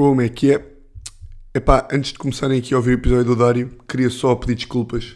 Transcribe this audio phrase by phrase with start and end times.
[0.00, 0.66] Como é que é?
[1.54, 5.14] Epá, antes de começarem aqui a ouvir o episódio do Dário, queria só pedir desculpas.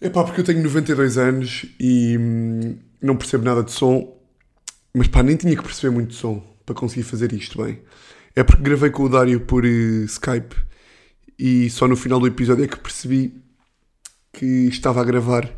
[0.00, 4.12] Epá, porque eu tenho 92 anos e hum, não percebo nada de som,
[4.92, 7.80] mas pá, nem tinha que perceber muito de som para conseguir fazer isto bem.
[8.34, 10.56] É porque gravei com o Dário por eh, Skype
[11.38, 13.40] e só no final do episódio é que percebi
[14.32, 15.48] que estava a gravar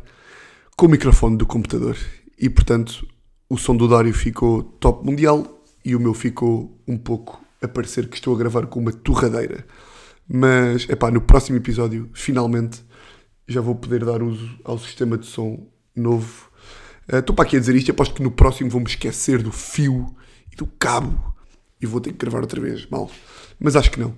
[0.77, 1.97] com o microfone do computador
[2.37, 3.07] e portanto
[3.49, 8.07] o som do Dário ficou top mundial e o meu ficou um pouco a parecer
[8.07, 9.65] que estou a gravar com uma torradeira.
[10.27, 12.83] Mas, é pá, no próximo episódio, finalmente,
[13.47, 16.51] já vou poder dar uso ao sistema de som novo.
[17.07, 20.15] Estou para aqui a dizer isto, aposto que no próximo vou-me esquecer do fio
[20.51, 21.33] e do cabo
[21.81, 23.09] e vou ter que gravar outra vez, mal.
[23.59, 24.13] Mas acho que não.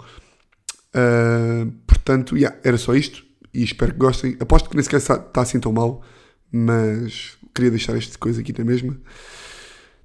[0.95, 4.37] Uh, portanto, yeah, era só isto e espero que gostem.
[4.39, 6.03] Aposto que nem sequer está assim tão mal,
[6.51, 8.99] mas queria deixar esta coisa aqui na mesma.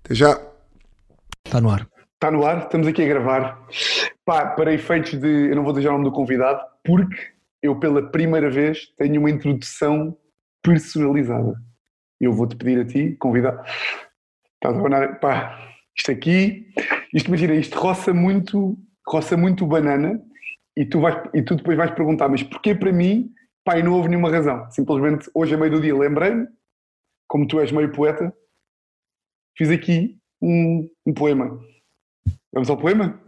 [0.05, 0.41] Até já.
[1.45, 1.86] Está no ar.
[2.23, 3.67] Está no ar, estamos aqui a gravar.
[4.27, 5.49] Pá, para efeitos de.
[5.49, 7.17] Eu não vou dizer o nome do convidado, porque
[7.63, 10.15] eu pela primeira vez tenho uma introdução
[10.63, 11.55] personalizada.
[12.21, 13.63] Eu vou-te pedir a ti, convidado.
[14.57, 15.19] Estás a abanar.
[15.19, 15.59] Pá,
[15.97, 16.71] isto aqui.
[17.15, 20.23] Isto, imagina, isto roça muito, roça muito banana
[20.77, 23.33] e tu, vais, e tu depois vais perguntar, mas porquê para mim?
[23.65, 24.71] Pá, e não houve nenhuma razão.
[24.71, 26.47] Simplesmente hoje, a meio do dia, lembrei-me,
[27.27, 28.31] como tu és meio poeta,
[29.57, 31.59] fiz aqui um, um poema.
[32.53, 33.20] Vamos ao poema?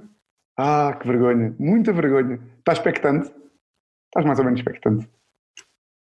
[0.57, 2.41] Ah, que vergonha, muita vergonha.
[2.59, 3.33] Estás expectante?
[4.07, 5.09] Estás mais ou menos expectante.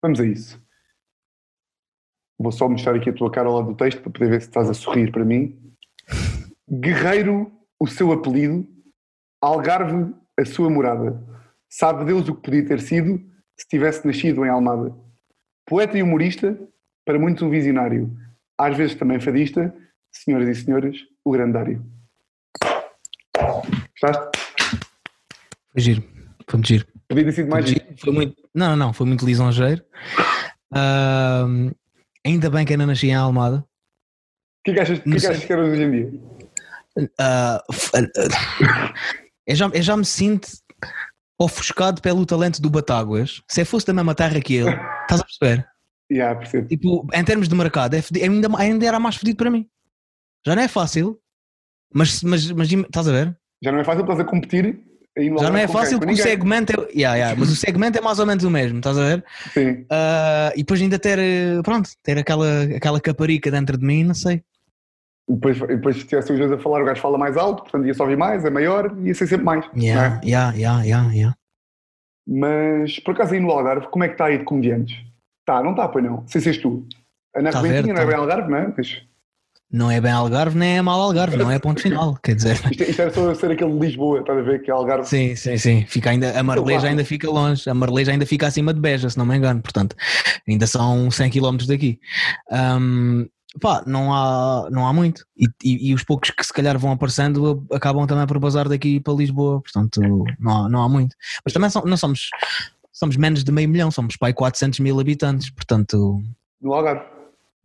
[0.02, 0.62] Vamos a isso.
[2.40, 4.48] Vou só mostrar aqui a tua cara ao lado do texto para poder ver se
[4.48, 5.76] estás a sorrir para mim.
[6.70, 8.68] Guerreiro, o seu apelido.
[9.40, 11.24] Algarve, a sua morada.
[11.70, 13.20] Sabe Deus o que podia ter sido
[13.58, 14.96] se tivesse nascido em Almada.
[15.68, 16.60] Poeta e humorista,
[17.06, 18.12] para muitos um visionário.
[18.58, 19.74] Às vezes também fadista,
[20.12, 21.86] senhoras e senhores, o grandário.
[24.02, 24.40] Gostaste?
[25.72, 26.04] Foi giro.
[26.50, 26.88] Foi muito giro.
[27.08, 27.98] Podia ter sido mais Foi, giro.
[28.00, 29.84] Foi muito, não, não, não, foi muito lisonjeiro.
[30.74, 31.72] Ahm,
[32.26, 33.58] ainda bem que ainda nasci em Almada.
[33.58, 36.22] O que é que achas, que é que achas que era hoje em dia?
[37.20, 37.64] Ah,
[39.46, 40.50] eu, já, eu já me sinto
[41.40, 43.42] ofuscado pelo talento do Batáguas.
[43.48, 44.70] Se eu fosse da mesma terra que ele,
[45.02, 45.68] estás a perceber?
[46.12, 46.68] Yeah, percebo.
[46.68, 49.66] Tipo, em termos de mercado, é ainda, ainda era mais fedido para mim.
[50.46, 51.18] Já não é fácil,
[51.94, 53.41] mas, mas, mas estás a ver?
[53.64, 54.80] Já não é fácil, estás a competir
[55.18, 58.18] Já não é fácil porque o segmento é, yeah, yeah, mas o segmento é mais
[58.20, 59.26] ou menos o mesmo, estás a ver?
[59.54, 59.86] Sim.
[59.90, 64.14] Ah, e depois ainda ter, eh, pronto, ter aquela, aquela caparica dentro de mim, não
[64.14, 64.42] sei.
[65.30, 67.64] E depois, e depois se tivesse os dois a falar, o gajo fala mais alto,
[67.64, 69.66] portanto ia só ouvir mais, é maior, ia ser sempre mais.
[69.74, 70.28] não Yeah, é?
[70.28, 71.36] yeah, yeah, yeah, yeah.
[72.28, 74.96] Mas, por acaso aí no Algarve, como é que está aí de comediantes?
[75.42, 76.26] Está, não está, pois não?
[76.28, 76.88] Sem seres tu.
[77.36, 78.10] A Ana Tá Rebentinha não é tá.
[78.12, 78.74] bem Algarve, não é?
[79.72, 82.56] Não é bem Algarve, nem é mal Algarve, não é ponto final, quer dizer.
[82.70, 85.08] isto, isto era só ser aquele de Lisboa, estás a ver que é Algarve.
[85.08, 85.86] Sim, sim, sim.
[85.88, 89.18] Fica ainda, a Marleja ainda fica longe, a Marleja ainda fica acima de Beja, se
[89.18, 89.96] não me engano, portanto,
[90.48, 92.00] ainda são 100 km daqui.
[92.52, 93.26] Ahm,
[93.62, 95.26] pá, não há, não há muito.
[95.38, 99.00] E, e- e os poucos que se calhar vão aparecendo acabam também por bazar daqui
[99.00, 100.02] para Lisboa, portanto,
[100.40, 101.16] não há, não há muito.
[101.46, 102.30] Mas também são- não somos,
[102.92, 106.22] somos menos de meio milhão, somos pai 400 mil habitantes, portanto,
[106.62, 107.06] No Algarve.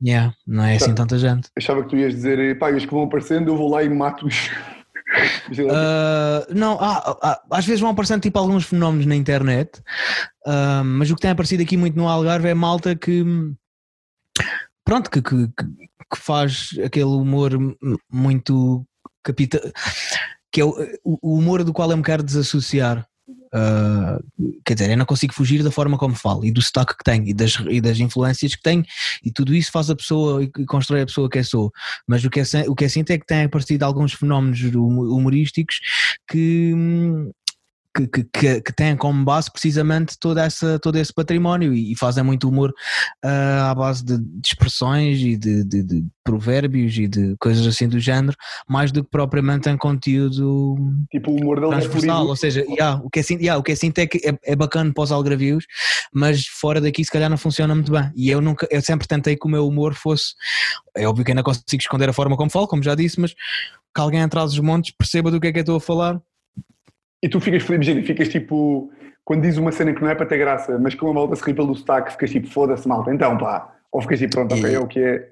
[0.05, 1.49] Yeah, não é assim tanta gente.
[1.57, 4.51] Achava que tu ias dizer, pá, os que vão aparecendo, eu vou lá e mato-os.
[5.51, 9.79] Uh, não, há- há- às vezes vão aparecendo tipo alguns fenómenos na internet,
[10.47, 13.25] uh, mas o que tem aparecido aqui muito no Algarve é malta que
[14.85, 15.87] pronto, que, que, que-
[16.17, 17.51] faz aquele humor
[18.11, 18.85] muito
[19.23, 19.61] capita
[20.53, 20.73] que é o,
[21.05, 23.07] o humor do qual eu me quero desassociar.
[23.55, 24.23] Uh,
[24.65, 27.27] quer dizer, eu não consigo fugir da forma como falo e do sotaque que tenho
[27.27, 28.85] e das, e das influências que tenho,
[29.25, 31.73] e tudo isso faz a pessoa e constrói a pessoa que eu sou.
[32.07, 35.17] Mas o que é, o que é sinto é que tem aparecido alguns fenómenos hum-
[35.17, 35.81] humorísticos
[36.29, 37.31] que, hum,
[37.97, 41.97] que, que, que, que têm como base precisamente toda essa, todo esse património e, e
[41.97, 42.73] fazem muito humor
[43.25, 47.89] ah, à base de, de expressões e de, de- de provérbios e de coisas assim
[47.89, 48.37] do género,
[48.69, 50.77] mais do que propriamente em conteúdo
[51.11, 53.73] tipo, o humor é transversal, ou seja, yeah, o, que é, sin- yeah, o que
[53.73, 55.65] é sinto é que é, é bacana para os algravios,
[56.13, 58.11] mas fora daqui se calhar não funciona muito bem.
[58.17, 60.35] E eu nunca, eu sempre tentei que o meu humor fosse,
[60.97, 64.01] é óbvio que ainda consigo esconder a forma como falo, como já disse, mas que
[64.01, 66.21] alguém atrás dos montes perceba do que é que eu estou a falar.
[67.27, 68.89] E tu ficas feliz, ficas tipo,
[69.25, 71.43] quando diz uma cena que não é para ter graça, mas com a malta se
[71.43, 73.73] ri pelo sotaque, ficas tipo, foda-se malta, então pá.
[73.91, 75.29] Ou ficas tipo, pronto, ok, é o que é.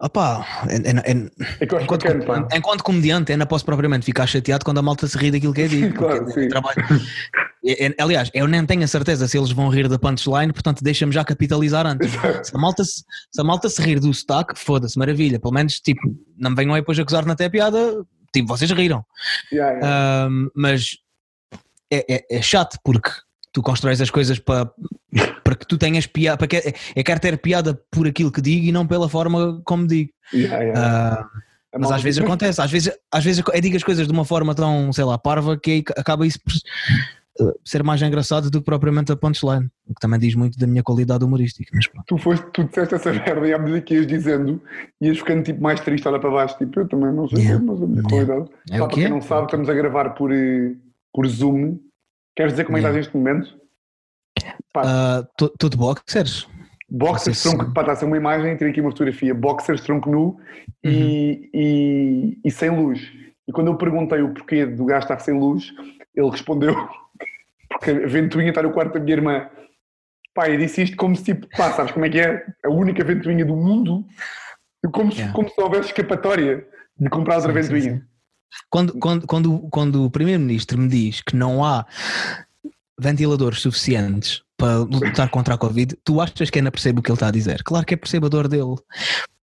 [0.00, 1.30] Opá, é, é- é-
[1.60, 5.06] É que enquanto, bacana, comediante, enquanto comediante, não posso propriamente ficar chateado quando a malta
[5.06, 5.92] se ri daquilo que é dito.
[6.00, 6.48] Claro, porque
[6.94, 7.06] sim.
[7.66, 10.82] É- é- aliás, eu nem tenho a certeza se eles vão rir da punchline, portanto
[10.82, 12.10] deixa-me já capitalizar antes.
[12.42, 15.38] Se a malta se, se, a malta se rir do sotaque, foda-se, maravilha.
[15.38, 16.00] Pelo menos, tipo,
[16.38, 17.78] não me venham aí depois acusar na até piada,
[18.32, 19.04] tipo, vocês riram.
[19.52, 20.28] Yeah, yeah.
[20.30, 20.96] Um, mas
[21.90, 23.10] é, é, é chato porque
[23.52, 24.70] tu constróis as coisas para,
[25.42, 28.66] para que tu tenhas piada, para que eu quero ter piada por aquilo que digo
[28.66, 30.10] e não pela forma como digo.
[30.32, 31.20] Yeah, yeah.
[31.22, 31.26] Ah,
[31.74, 34.24] A mas às vezes acontece, às vezes, às vezes eu digo as coisas de uma
[34.24, 36.52] forma tão, sei lá, parva que acaba isso por
[37.44, 40.66] uh, ser mais engraçado do que propriamente a punchline, o que também diz muito da
[40.68, 41.76] minha qualidade humorística.
[42.06, 44.62] Tu foste, tu disseste essa merda e à medida que ias dizendo,
[45.00, 47.64] ias ficando tipo mais triste, olha para baixo, tipo, eu também não sei, Yeah.
[47.64, 48.26] mas a minha Yeah.
[48.26, 48.50] qualidade.
[48.70, 49.08] É o para que quem é.
[49.08, 50.72] não sabe, estamos a gravar por, eh,
[51.12, 51.78] por Zoom.
[52.36, 53.60] Queres dizer como é que estás neste momento?
[54.72, 56.48] Pá, Ah, tu- tu de boxers?
[56.88, 60.10] boxers, se- tronco, pá, está a ser uma imagem, tirei aqui uma fotografia, boxers, tronco
[60.10, 60.40] nu
[60.82, 61.50] e, Uhum.
[61.54, 63.00] e, e sem luz.
[63.46, 65.72] E quando eu perguntei o porquê do gajo estar sem luz,
[66.14, 66.74] ele respondeu,
[67.68, 69.50] porque a ventoinha está no quarto da minha irmã.
[70.32, 72.46] Pá, eu disse isto como se tipo, pá, sabes como é que é?
[72.64, 74.04] A única ventoinha do mundo,
[74.92, 75.34] como se, Yeah.
[75.34, 76.66] como se houvesse escapatória
[76.96, 77.98] de comprar outra Sim, sim, ventoinha.
[77.98, 78.09] sim.
[78.68, 81.86] Quando, quando, quando, quando o Primeiro-Ministro me diz que não há
[82.98, 87.16] ventiladores suficientes para lutar contra a Covid, tu achas que ainda percebe o que ele
[87.16, 87.62] está a dizer?
[87.62, 88.76] Claro que é percebedor dele.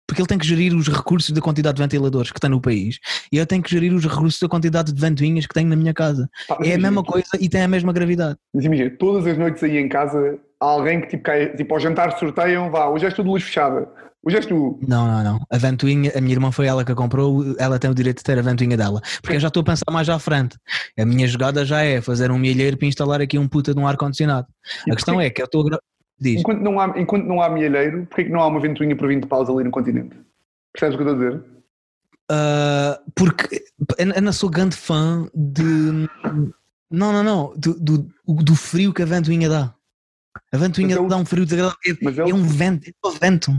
[0.08, 3.00] Porque ele tem que gerir os recursos da quantidade de ventiladores que está no país
[3.32, 5.94] e eu tenho que gerir os recursos da quantidade de ventoinhas que tenho na minha
[5.94, 6.30] casa.
[6.50, 8.38] É a imagina, mesma tu- coisa e tem a mesma gravidade.
[8.54, 11.80] Mas imagina, todas as noites aí em casa há alguém que tipo, cai, tipo ao
[11.80, 13.88] jantar sorteiam, vá, hoje és tu de luz fechada,
[14.32, 14.80] és tu.
[14.88, 15.46] Não, não, não.
[15.50, 18.24] A ventoinha, a minha irmã foi ela que a comprou, ela tem o direito de
[18.24, 19.02] ter a ventoinha dela.
[19.22, 20.58] Porque eu já estou a pensar mais à frente.
[20.98, 23.88] A minha jogada já é fazer um milheiro para instalar aqui um puta de um
[23.88, 24.48] ar-condicionado.
[24.90, 25.80] A questão é que eu estou a.
[26.20, 26.40] Diz.
[26.40, 29.26] Enquanto não há, enquanto não há milheiro, porquê que não há uma ventoinha por 20
[29.26, 30.16] paus ali no continente?
[30.72, 31.44] Percebes o que eu estou a dizer?
[32.32, 33.64] Ah, porque
[33.98, 35.64] eu não sou grande fã de.
[36.90, 37.54] Não, não, não.
[37.58, 39.74] Do, do, do frio que a ventoinha dá.
[40.52, 41.78] A ventoinha Mas é o- dá um frio desagradável.
[41.86, 42.88] É, é, o, um vento.
[42.88, 43.52] É só vento.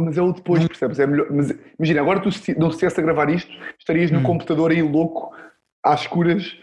[0.00, 0.98] Pá, mas é o depois, percebes?
[0.98, 4.22] É melhor, mas imagina, agora tu se não estivesse a gravar isto, estarias no Hum.
[4.24, 5.34] computador aí louco,
[5.84, 6.56] às escuras,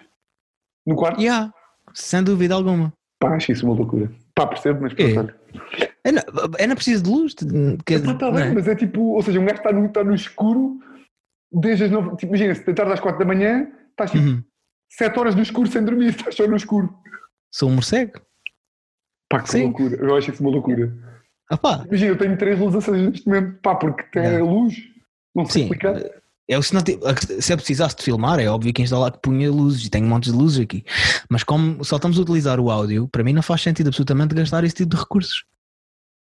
[0.85, 1.21] no quarto.
[1.21, 1.51] Yeah,
[1.93, 2.93] sem dúvida alguma.
[3.19, 4.11] Pá, acho isso uma loucura.
[4.35, 5.13] Pá, percebo, mas É.
[5.13, 5.19] pronto.
[5.19, 5.35] olha.
[6.03, 6.21] Eu não,
[6.59, 7.33] eu não preciso de luz.
[7.85, 8.51] Que, Pá, tá bem, é?
[8.53, 10.79] mas é tipo, ou seja, um gajo está no, está no escuro
[11.51, 14.43] desde as nove, tipo, imagina, se deitar às 4 da manhã, estás tipo Uhum.
[14.89, 16.93] 7 horas no escuro sem dormir, estás só no escuro.
[17.53, 18.21] Sou um morcego.
[19.29, 19.63] Pá, que Sim.
[19.63, 20.93] loucura, eu acho isso uma loucura.
[21.49, 24.43] Ah pá, Imagina, eu tenho três luzes acesas neste momento, pá, porque tem Yeah.
[24.45, 24.75] luz,
[25.35, 25.61] não sei Sim.
[25.73, 26.01] explicar.
[26.49, 26.81] Eu, se, não
[27.39, 30.31] se eu precisasse de filmar, é óbvio que instalar que punha luzes e tenho montes
[30.31, 30.85] de luzes aqui.
[31.29, 34.63] Mas como só estamos a utilizar o áudio, para mim não faz sentido absolutamente gastar
[34.63, 35.43] esse tipo de recursos.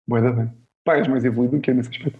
[0.07, 0.49] Boa, bem.
[0.85, 2.19] Pá, és mais evoluído do que eu nesse aspecto.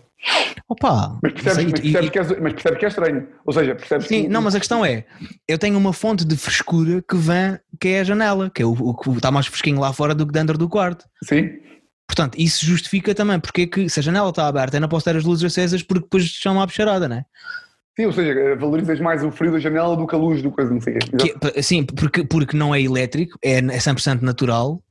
[0.70, 1.20] Opa!
[1.22, 3.28] Mas percebes, sei, mas percebes, e- que, és, mas percebes que é estranho.
[3.46, 4.28] Ou seja, percebes Sim, que.
[4.30, 5.06] não, mas a questão é,
[5.48, 8.72] eu tenho uma fonte de frescura que vem, que é a janela, que é o,
[8.72, 11.06] o que está mais fresquinho lá fora do que dentro do quarto.
[11.24, 11.50] Sim,
[12.08, 15.06] Portanto, isso justifica também porque é que se a janela está aberta eu não posso
[15.06, 17.26] ter as luzes acesas porque depois chama a bicharada, não é?
[17.96, 20.74] sim, ou seja, valorizas mais o frio da janela do que a luz do coisa,
[20.74, 20.96] não sei.
[20.96, 24.82] Que, sim, porque, porque não é elétrico, é, é 100% natural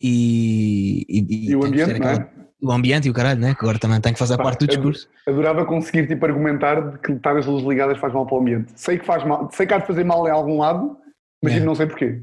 [0.00, 2.36] e, e, E o ambiente, não aquela- é?
[2.62, 3.54] O ambiente e o caralho, né?
[3.54, 5.08] Que agora também tem que fazer Pá, parte do é- discurso.
[5.26, 8.72] Adorava conseguir tipo, argumentar de que estar as luzes ligadas faz mal para o ambiente.
[8.76, 10.96] Sei que faz mal, sei que há de fazer mal em algum lado,
[11.42, 11.60] mas É.
[11.60, 12.22] não sei porquê.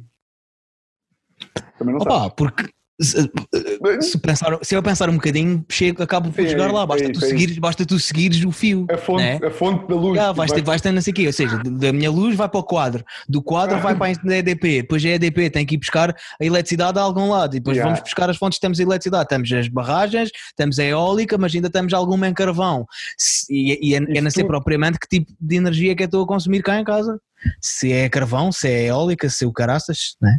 [1.78, 2.70] Também não Opa, porque
[3.02, 6.86] se, pensar, se eu pensar um bocadinho, chego, acabo por Sim, chegar é lá.
[6.86, 8.86] Basta, é tu é seguires, basta tu seguires o fio.
[8.92, 9.40] A fonte, né?
[9.44, 10.16] a fonte da luz.
[10.16, 12.36] Já, vais, vai- ter, vais ter não sei o quê, ou seja, da minha luz
[12.36, 15.76] vai para o quadro, do quadro vai para a EDP, depois a EDP tem que
[15.76, 17.90] ir buscar a eletricidade a algum lado, e depois Yeah.
[17.92, 21.54] vamos buscar as fontes que temos a eletricidade, temos as barragens, temos a eólica, mas
[21.56, 22.86] ainda temos alguma em carvão,
[23.18, 26.24] Se- e, e, é- eu não sei propriamente que tipo de energia que eu estou
[26.24, 27.20] a consumir cá em casa,
[27.60, 30.38] se é carvão, se é eólica, se é o caraças, né?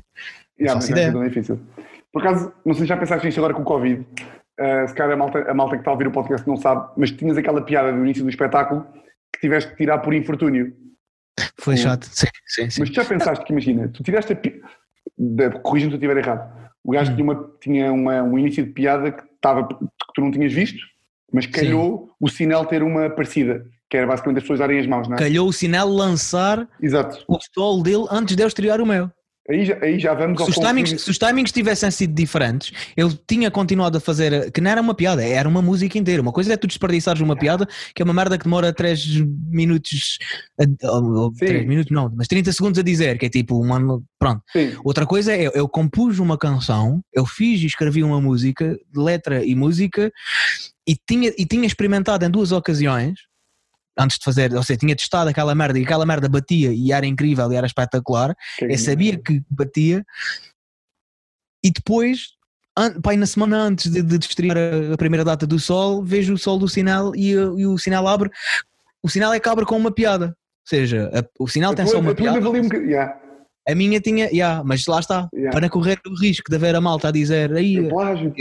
[0.61, 1.59] Yeah, não é difícil.
[2.15, 4.01] Por acaso, não sei se já pensaste nisto agora com o Covid.
[4.59, 6.89] Uh, se calhar a malta, a malta que está a ouvir o podcast não sabe,
[6.97, 8.87] mas tinhas aquela piada do início do espetáculo
[9.35, 10.73] que tiveste que tirar por infortúnio.
[11.59, 12.81] Foi chato, sim, sim, sim.
[12.81, 14.61] Mas tu já pensaste que, imagina, tu tiraste a piada.
[15.63, 16.51] Corrija-me se eu estiver errado.
[16.85, 17.17] O gajo Hum.
[17.17, 19.75] tinha, uma, tinha uma- um início de piada que, estava, que
[20.15, 20.79] tu não tinhas visto,
[21.33, 25.09] mas calhou o sinal ter uma parecida, que era basicamente as pessoas darem as mãos,
[25.09, 25.19] não é?
[25.19, 27.25] Calhou o sinal lançar Exato.
[27.27, 29.11] o solo dele antes de eu estrear o meu.
[29.49, 33.13] Aí já, aí já vamos Se os, timings, se os timings tivessem sido diferentes, eu
[33.29, 36.23] tinha continuado a fazer, que não era uma piada, era uma música inteira.
[36.23, 39.05] Uma coisa é tu desperdiçares uma piada, que é uma merda que demora 3
[39.51, 40.19] minutos,
[40.59, 41.45] a- ou- ou Sim.
[41.47, 44.43] 3 minutos não, mas 30 segundos a dizer, que é tipo, uma, pronto.
[44.51, 49.45] Sim, Outra coisa é, eu compus uma canção, eu fiz e escrevi uma música, letra
[49.45, 50.11] e música,
[50.89, 53.19] e tinha, e tinha experimentado em duas ocasiões,
[53.99, 57.07] antes de fazer, ou seja, tinha testado aquela merda e aquela merda batia e era
[57.07, 60.05] incrível e era espetacular, que- eu sabia que batia
[61.65, 62.29] e depois,
[63.03, 64.57] pai, na semana antes de, de estrear
[64.93, 68.07] a, primeira data do Sol, vejo o Sol do sinal e, uh, e o sinal
[68.07, 68.31] abre.
[69.03, 70.37] O sinal é que abre com uma piada.
[70.67, 72.49] seja, a- o sinal A tem tua- só uma piada.
[72.51, 72.55] um.
[72.73, 73.21] Yeah.
[73.69, 75.53] A minha tinha, yeah, mas lá está, Yeah.
[75.59, 77.79] para correr o risco de haver a malta a dizer aí.
[77.79, 78.35] É plágio.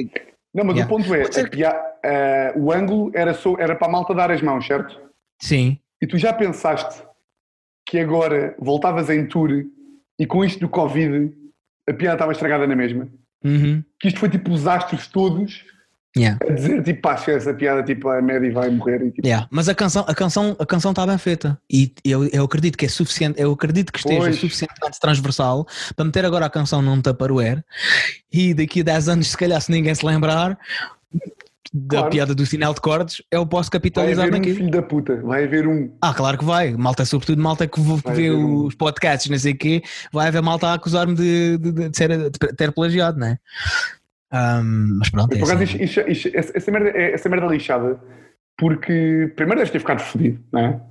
[0.54, 0.86] Não, mas Yeah.
[0.86, 4.32] o ponto é, a pia- eh, o ângulo era, só, era para a malta dar
[4.32, 5.00] as mãos, certo?
[5.44, 7.04] Sim, E tu já pensaste
[7.86, 9.50] que agora voltavas em tour
[10.18, 11.34] e com isto do Covid
[11.90, 13.10] a piada estava estragada na mesma?
[13.44, 15.66] uhum, Que isto foi tipo os astros todos
[16.16, 19.02] yeah, a dizer tipo, pá, essa piada, tipo, a Maddie vai morrer.
[19.02, 19.46] E, tipo, yeah.
[19.52, 22.86] Mas a canção, a canção, a canção está bem feita e eu, eu acredito que
[22.86, 24.36] é suficiente, eu acredito que esteja Pois.
[24.38, 27.62] suficientemente transversal para meter agora a canção num Tupperware
[28.32, 30.58] e daqui a 10 anos, se calhar, se ninguém se lembrar
[31.76, 32.10] da Claro.
[32.12, 35.44] piada do sinal de cortes, eu posso vai capitalizar haver um filho da puta, vai
[35.46, 35.92] haver um.
[36.02, 36.72] Ah, claro que vai.
[36.74, 40.42] Malta, sobretudo malta que Vai vê um- os podcasts, não sei o quê, vai haver
[40.44, 43.38] malta a acusar-me de, de, de ser, de ter plagiado, não é?
[44.32, 45.84] Ahm, mas pronto, é Por assim.
[45.84, 48.00] isto- essa, essa merda, é- essa merda é lixada
[48.58, 50.82] porque primeiro deves ter ficado fodido, não é?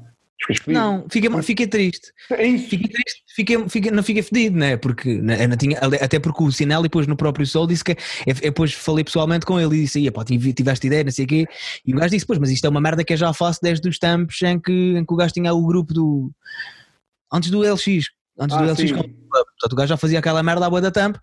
[0.46, 0.66] Ficas.
[0.74, 2.12] Não, fiquei, fiquei triste.
[2.30, 2.68] É isso.
[2.68, 4.76] Fiquei triste, fiquei, fiquei, não fiquei fedido, né?
[4.76, 7.96] Porque né, não tinha, até porque o Sinelli depois no próprio Sol disse que eu,
[8.26, 11.24] eu depois falei pessoalmente com ele e disse: "Ia, pá, tive- tiveste ideia, não sei
[11.24, 11.46] o quê.
[11.86, 13.88] E o gajo disse: Pois, mas isto é uma merda que eu já faço desde
[13.88, 16.30] os tempos em que, em que o gajo tinha o grupo do.
[17.32, 18.06] Antes do LX.
[18.38, 18.92] Antes do Ah, LX
[19.32, 21.16] com Portanto, o gajo já fazia aquela merda à boa da tamp,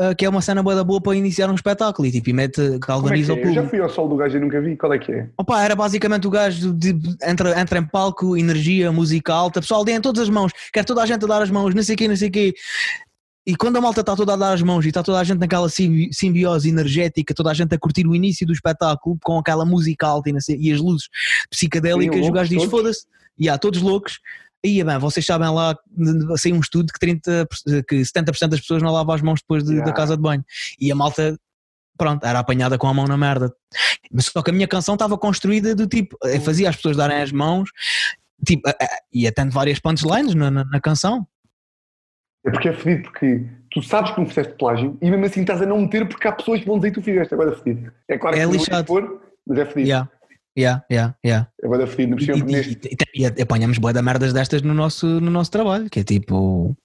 [0.00, 2.32] ah, que é uma cena boa da boa para iniciar um espetáculo e tipo, e
[2.32, 3.34] mete, é galvaniza é?
[3.34, 3.68] o Eu já público.
[3.70, 4.76] fui ao sol do gajo e nunca vi.
[4.76, 5.28] Qual é que é?
[5.36, 10.00] Opa, era basicamente o gajo de, entra, entra em palco, energia, música alta, pessoal, deem
[10.00, 12.08] todas as mãos, quer toda a gente a dar as mãos, não sei o quê,
[12.08, 12.54] não sei o quê.
[13.46, 15.38] E quando a malta está toda a dar as mãos e está toda a gente
[15.38, 19.64] naquela simbi- simbiose energética, toda a gente a curtir o início do espetáculo com aquela
[19.64, 21.08] música alta e, e as luzes
[21.50, 23.06] psicadélicas, Sim, o gajo diz: foda-se,
[23.38, 24.18] e há todos loucos.
[24.64, 25.76] E bem, vocês sabem lá,
[26.36, 27.46] saiu um estudo que, 30,
[27.88, 29.86] que 70% das pessoas não lavam as mãos depois de- Yeah.
[29.90, 30.44] da casa de banho.
[30.80, 31.38] E a malta,
[31.96, 33.52] pronto, era apanhada com a mão na merda.
[34.12, 37.22] Mas só que a minha canção estava construída do tipo, eh, fazia as pessoas darem
[37.22, 37.70] as mãos,
[38.44, 41.24] tipo, eh, eh, ia tendo várias punchlines na, na, na canção.
[42.44, 45.60] É porque é fedido, porque tu sabes que não fizeste plágio e mesmo assim estás
[45.62, 47.32] a não meter porque há pessoas que vão dizer que tu fizeste.
[47.34, 47.92] Agora é fedido.
[48.08, 48.78] É claro É que não lixado.
[48.80, 49.88] ia pôr, mas é fedido.
[49.88, 50.10] Yeah,
[50.58, 51.48] yeah, yeah, yeah.
[51.62, 52.16] É fedido.
[52.16, 52.88] Não E, e, neste.
[52.88, 56.04] e, e, e apanhamos boa da merdas destas no nosso, no nosso trabalho, que é
[56.04, 56.76] tipo.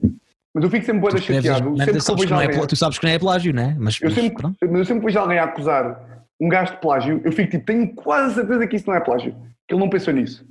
[0.54, 1.58] Mas eu fico sempre boa chateado.
[1.58, 2.68] Sempre merdas, que eu sabes que vejo não é, alguém.
[2.68, 3.76] tu sabes que não é plágio, né?
[3.80, 4.58] Mas, Eu mas sempre, pronto.
[4.62, 7.94] mas eu sempre vejo alguém a acusar um gajo de plágio, eu fico tipo, tenho
[7.96, 9.34] quase certeza que isso não é plágio.
[9.68, 10.46] Que ele não pensou nisso.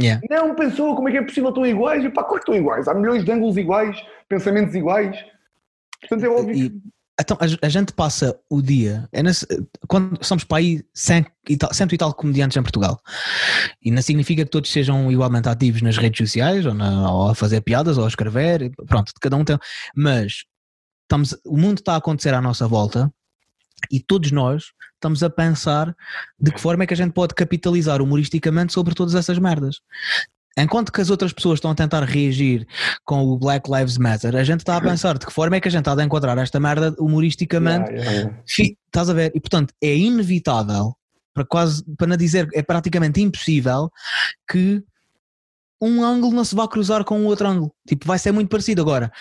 [0.00, 0.20] Yeah.
[0.30, 1.48] Não pensou, como é que é possível?
[1.48, 2.04] Estão iguais?
[2.04, 2.86] E pá, claro que estão iguais.
[2.86, 3.96] Há milhões de ângulos iguais,
[4.28, 5.16] pensamentos iguais.
[6.00, 6.82] Portanto, é óbvio E-.
[7.20, 9.46] Então, a, a gente passa o dia, é nesse-
[9.88, 13.00] quando somos para aí cento e, tal, cento e tal comediantes em Portugal,
[13.82, 17.34] e não significa que todos sejam igualmente ativos nas redes sociais, ou, na- ou a
[17.34, 19.58] fazer piadas, ou a escrever, pronto, cada um tem.
[19.96, 20.44] Mas
[21.02, 23.12] estamos, o mundo está a acontecer à nossa volta
[23.90, 25.94] e todos nós estamos a pensar
[26.38, 29.80] de que forma é que a gente pode capitalizar humoristicamente sobre todas essas merdas.
[30.58, 32.66] Enquanto que as outras pessoas estão a tentar reagir
[33.04, 35.68] com o Black Lives Matter, a gente está a pensar de que forma é que
[35.68, 37.90] a gente está a encontrar esta merda humoristicamente.
[37.90, 38.74] Yeah, yeah, yeah.
[38.86, 39.32] Estás a ver?
[39.34, 40.94] E portanto é inevitável,
[41.32, 43.90] para quase, para não dizer, é praticamente impossível
[44.50, 44.82] que
[45.80, 47.72] um ângulo não se vá cruzar com o outro ângulo.
[47.86, 49.12] Tipo, vai ser muito parecido agora.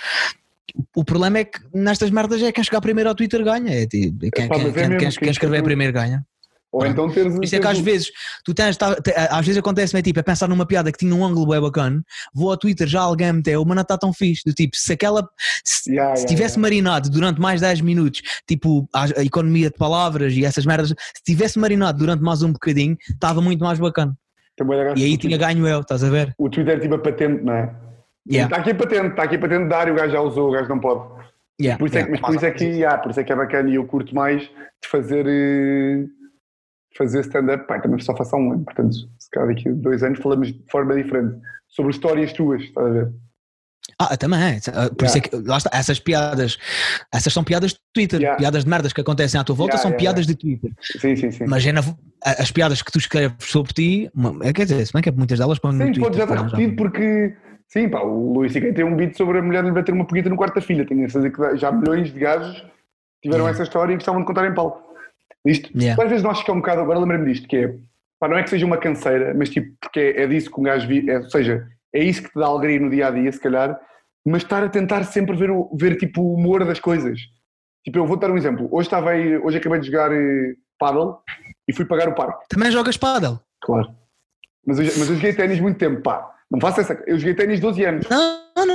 [0.95, 3.71] O problema é que nestas merdas é quem chegar primeiro ao Twitter ganha.
[3.71, 6.25] É, tipo, quem, Epá, quem, é quem, quem, escrever é- primeiro ganha.
[6.71, 7.33] Ou então teres.
[7.33, 8.11] Por isso é que às vezes
[8.43, 8.97] tu tens, tá-
[9.31, 12.03] às vezes acontece-me é tipo, é pensar numa piada que tinha um ângulo bem bacana,
[12.33, 14.41] vou ao Twitter, já alguém meteu, mas não está tão fixe.
[14.45, 15.27] Do tipo, se aquela
[15.63, 16.61] se, Yeah, se yeah, tivesse yeah.
[16.61, 21.23] marinado durante mais 10 minutos, tipo a, a economia de palavras e essas merdas, se
[21.25, 24.13] tivesse marinado durante mais um bocadinho, estava muito mais bacana.
[24.95, 26.33] E aí o tinha ganho eu, estás a ver?
[26.37, 27.73] O Twitter é tipo a patente, não é?
[28.27, 30.49] Está aqui a patente, está aqui a patente de dar e o gajo já usou,
[30.49, 31.15] o gajo não pode.
[31.61, 33.31] Yeah, Por isso é, yeah, mas por isso é que, yeah, por isso é que
[33.31, 36.05] é bacana e eu curto mais de fazer, eh,
[36.97, 37.67] fazer stand-up.
[37.67, 40.47] Pá, também só faço há um ano, portanto, se calhar daqui a dois anos falamos
[40.51, 43.13] de forma diferente sobre histórias tuas, estás a ver?
[43.99, 44.59] Ah, também é.
[44.73, 46.57] Ah, Por isso é que, lá está, essas piadas,
[47.13, 48.37] essas são piadas de Twitter, Yeah.
[48.37, 50.71] piadas de merdas que acontecem à tua volta Yeah, são yeah, piadas de Twitter.
[50.81, 51.43] Sim, sim, sim.
[51.45, 51.79] Imagina
[52.23, 54.11] a- as piadas que tu escreves sobre ti,
[54.43, 57.35] é, quer dizer, se bem que muitas delas põem Sim, pode já estar repetido porque,
[57.69, 58.73] sim, pá, o Luís C.K.
[58.73, 60.85] tem um beat sobre a mulher lhe bater uma peguita no quarto da filha.
[60.85, 62.65] Tenho a certeza que já milhões de gajos
[63.23, 64.86] tiveram essa história e gostavam de contar em palco.
[65.47, 66.01] Isto, Yeah.
[66.01, 67.75] às vezes nós ficamos um bocado, agora lembrei-me disto, que é,
[68.19, 70.63] pá, não é que seja uma canseira, mas tipo, porque é, é disso que um
[70.63, 73.31] gajo vive, é, ou seja, é isso que te dá alegria no dia a dia,
[73.31, 73.79] se calhar,
[74.25, 77.19] mas estar a tentar sempre ver, o, ver tipo, o humor das coisas.
[77.85, 78.67] Tipo, eu vou dar um exemplo.
[78.69, 81.19] Hoje estava aí, hoje acabei de jogar eh, paddle
[81.65, 82.45] e fui pagar o parque.
[82.49, 83.39] Também jogas paddle?
[83.61, 83.87] Claro.
[84.65, 86.29] Mas eu, mas eu joguei ténis muito tempo, pá.
[86.51, 87.01] Não faço essa.
[87.07, 88.09] Eu joguei ténis 12 anos.
[88.09, 88.65] Não, não,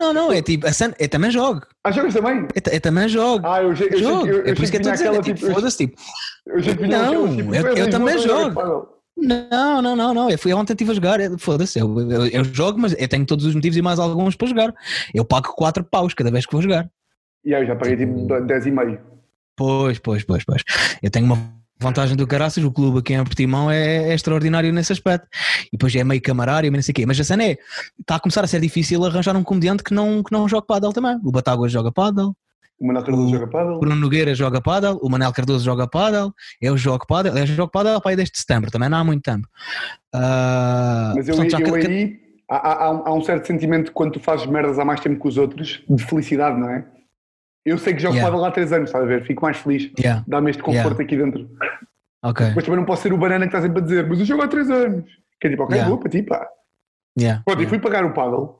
[0.00, 2.46] não, não, é tipo, a eu também jogo, Ah, jogas também?
[2.54, 3.46] eu, eu também jogo.
[3.46, 5.22] Ah, eu, eu, eu, jogo, eu, eu, é por isso que eu estou é aquela,
[5.22, 6.00] tipo, tipo, foda-se, tipo,
[6.46, 8.54] Não, tipo, eu- "Pois, eu Lisboa também joga jogo.
[8.54, 10.30] paddle." Não, não, não, não.
[10.30, 11.18] Eu fui ontem estive a jogar.
[11.20, 14.36] é- Foda-se, eu, eu, eu jogo, mas eu tenho todos os motivos e mais alguns
[14.36, 14.74] para jogar.
[15.14, 16.86] Eu pago 4 paus cada vez que vou jogar.
[17.42, 18.98] E aí eu já paguei tipo 10,5.
[19.56, 20.62] Pois, pois, pois, pois.
[21.02, 21.38] Eu tenho uma
[21.78, 25.26] vantagem do caraças, o clube aqui em Portimão é, é extraordinário nesse aspecto.
[25.66, 27.06] E depois é meio camarário, mas não sei o quê.
[27.06, 27.58] Mas a cena é,
[28.00, 30.92] está a começar a ser difícil arranjar um comediante que não, que não joga pádel
[30.92, 31.18] também.
[31.24, 32.34] O Batáguas joga pádel,
[32.80, 33.80] O Manuel Cardoso O- joga o paddle.
[33.80, 38.00] Bruno Nogueira joga pádel, o Manel Cardoso joga pádel, eu jogo pádel, eu jogo pádel
[38.00, 39.46] para aí desde setembro, também não há muito tempo.
[40.12, 42.18] Ah, Mas eu, portanto, eu ca- ca- aí
[42.50, 45.20] há, há- há um, há um certo sentimento quando tu fazes merdas há mais tempo
[45.20, 46.84] que os outros, de felicidade, não é?
[47.66, 48.30] Eu sei que jogo Yeah.
[48.30, 49.24] paddle há 3 anos, estás a ver?
[49.26, 49.90] Fico mais feliz.
[49.98, 51.02] Yeah, Dá-me este conforto Yeah.
[51.02, 51.50] aqui dentro.
[52.22, 52.52] ok.
[52.54, 54.42] Mas também não posso ser o banana que está sempre a dizer, mas eu jogo
[54.42, 55.04] há 3 anos.
[55.40, 56.48] Que é tipo, ok, vou para ti, pá.
[57.18, 58.56] Yeah, Pronto, e fui pagar o paddle,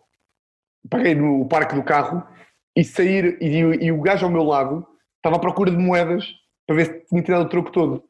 [0.90, 2.26] paguei no parque do carro
[2.74, 4.84] e sair, e, e o gajo ao meu lado
[5.18, 6.26] estava à procura de moedas
[6.66, 8.02] para ver se tinha tirado o troco todo.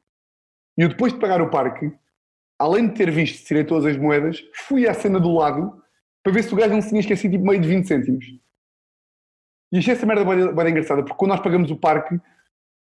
[0.78, 1.92] E eu depois de pagar o parque,
[2.58, 5.72] além de ter visto se tirei todas as moedas, fui à cena do lado
[6.22, 8.24] para ver se o gajo não se tinha esquecido tipo meio de 20 cêntimos.
[9.72, 12.18] E achei essa merda bem, engraçada, porque quando nós pagamos o parque,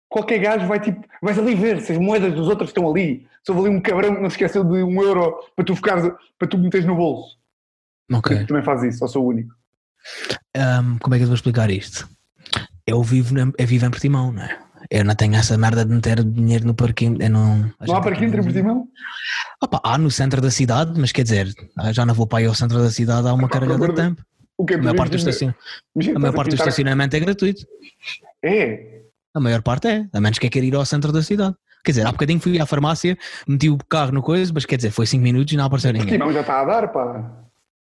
[0.09, 3.27] qualquer gajo vai tipo, vais ali ver se as moedas dos outros estão ali.
[3.45, 6.13] Se houve ali um cabrão que não se esqueceu de um euro para tu ficares,
[6.39, 7.37] para tu meteres no bolso.
[8.13, 8.39] Ok.
[8.41, 9.53] Tu também fazes isso, ou sou o único.
[10.57, 12.09] Ahm, como é que eu vou explicar isto?
[12.87, 14.59] Eu vivo, na, eu vivo em Portimão, não é?
[14.91, 17.17] Eu não tenho essa merda de meter dinheiro no parquinho.
[17.21, 18.89] Eu não, Não há parquímetro em Portimão?
[19.61, 21.49] Opa, há no centro da cidade, mas quer dizer,
[21.93, 24.23] já não vou para aí ao centro da cidade há uma carregada procura de- tempo.
[24.59, 24.75] O quê?
[24.75, 25.53] A maior parte do, Imagina- estacion...
[25.95, 27.67] imagina, a maior parte do estacionamento é gratuito.
[28.43, 29.03] É.
[29.35, 31.55] A maior parte é, a menos que queira ir ao centro da cidade.
[31.85, 34.91] Quer dizer, há bocadinho fui à farmácia, meti o carro no coisa, mas quer dizer,
[34.91, 36.09] foi 5 minutos e não apareceu ninguém.
[36.09, 37.43] Portimão já está a dar, pá.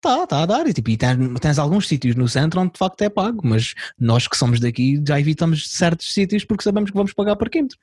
[0.01, 0.67] Tá, tá a dar.
[0.67, 3.74] E, tipo, e tens, tens alguns sítios no centro onde de facto é pago, mas
[4.00, 7.77] nós que somos daqui já evitamos certos sítios porque sabemos que vamos pagar parquímetro.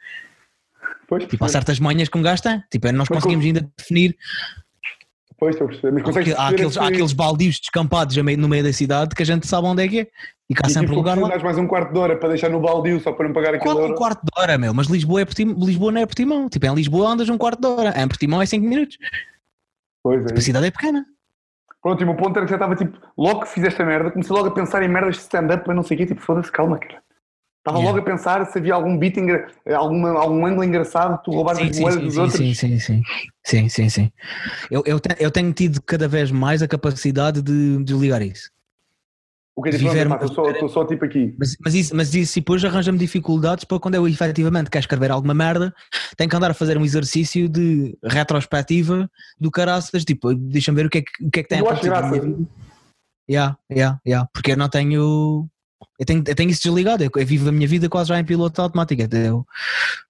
[1.06, 2.62] Pois, Tipo, há certas manhas que um gajo tem.
[2.70, 4.16] Tipo, é, nós Mas conseguimos ainda definir
[5.40, 5.92] pois, estou a perceber.
[5.92, 9.26] Mas consegues há aqueles, há esse- aqueles baldios descampados no meio da cidade que a
[9.26, 10.06] gente sabe onde é que é.
[10.48, 11.38] E que há e, sempre tipo, lugar lá.
[11.38, 13.86] mais um quarto de hora para deixar no baldio só para não pagar Qual é
[13.86, 14.74] um quarto de hora, meu?
[14.74, 16.48] Mas Lisboa, é Portimão, Lisboa não é Portimão.
[16.48, 18.00] Tipo, em Lisboa andas um quarto de hora.
[18.00, 18.98] Em Portimão é 5 minutos.
[20.02, 20.34] Pois é.
[20.34, 21.06] A cidade é pequena.
[21.82, 24.10] Pronto, e o meu ponto era que já estava tipo, logo que fiz esta merda,
[24.10, 26.52] comecei logo a pensar em merdas de stand-up, mas não sei o quê, tipo, foda-se,
[26.52, 27.00] calma, cara.
[27.60, 27.90] Estava Yeah.
[27.94, 29.46] logo a pensar se havia algum beat, engra...
[29.76, 32.38] alguma, algum ângulo engraçado, tu roubares Sim, as moedas dos sim, outros.
[32.38, 33.02] sim, sim, sim.
[33.44, 34.12] Sim, sim, sim.
[34.70, 38.50] Eu, eu, te- eu tenho tido cada vez mais a capacidade de desligar isso.
[39.54, 41.34] O que é tipo, Viver- estou só, tipo aqui.
[41.38, 45.34] Mas, mas isso, mas isso depois arranja-me dificuldades para quando eu efetivamente quero escrever alguma
[45.34, 45.74] merda,
[46.16, 50.90] tenho que andar a fazer um exercício de retrospectiva do caraças, tipo, deixa-me ver o
[50.90, 52.36] que é que, o que, é que tem Eu acho na minha graça.
[53.30, 54.28] Yeah, yeah, yeah.
[54.32, 55.46] Porque eu não tenho.
[55.98, 58.24] Eu tenho, eu tenho isso desligado, eu, eu vivo a minha vida quase já em
[58.24, 59.02] piloto automático.
[59.14, 59.46] Eu,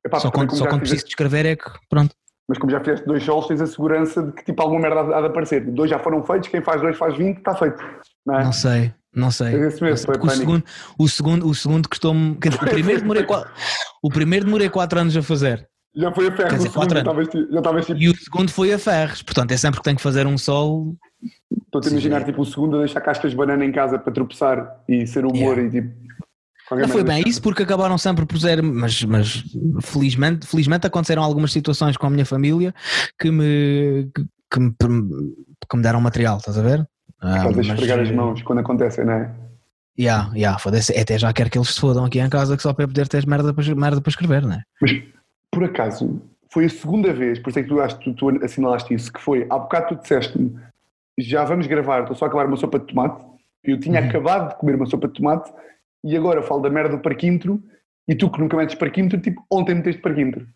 [0.04, 1.70] Epá, só quando, só quando preciso de escrever é que.
[1.88, 2.14] Pronto.
[2.48, 5.20] Mas como já fizeste dois solos, tens a segurança de que tipo alguma merda há
[5.20, 5.64] de aparecer.
[5.70, 7.78] Dois já foram feitos, quem faz dois faz 20, está feito.
[8.26, 8.44] Não é?
[8.44, 9.54] Não sei, não sei.
[9.54, 10.64] É mesmo, o segundo,
[10.98, 12.32] o segundo, o segundo custou-me.
[12.32, 13.52] O primeiro demorei quatro,
[14.02, 15.69] o primeiro demorei 4 anos a fazer.
[15.94, 18.08] Já foi a ferro Quer no dizer, segundo, já estavas tipo, já estavas, tipo, E
[18.08, 19.22] o segundo foi a ferros.
[19.22, 20.96] Portanto, é sempre que tenho que fazer um solo.
[21.64, 24.82] estou-te a imaginar tipo o segundo a deixar cascas de banana em casa para tropeçar
[24.88, 25.62] e ser humor Yeah.
[25.62, 26.10] e tipo.
[26.70, 29.42] Não foi bem isso porque acabaram sempre por ser, mas, mas
[29.82, 32.72] felizmente, felizmente aconteceram algumas situações com a minha família
[33.18, 35.34] que me, que, que me,
[35.68, 36.86] que me deram material, estás a ver?
[37.20, 39.34] Ah, mas, esfregar as eh, mãos quando acontecem, não é?
[39.98, 40.96] Yeah, yeah, foda-se.
[40.96, 43.26] Até já quero que eles se fodam aqui em casa que só para poder ter
[43.26, 44.62] merda para, merda para escrever, não é?
[45.52, 48.94] Por acaso, foi a segunda vez, por isso é que tu, acho, tu, tu assinalaste
[48.94, 50.58] isso, que foi, há bocado tu disseste-me,
[51.18, 53.24] já vamos gravar, estou só a acabar uma sopa de tomate,
[53.64, 54.08] eu tinha Uhum.
[54.08, 55.52] acabado de comer uma sopa de tomate
[56.04, 57.62] e agora falo da merda do parquímetro
[58.08, 60.46] e tu que nunca metes parquímetro, tipo, ontem meteste parquímetro.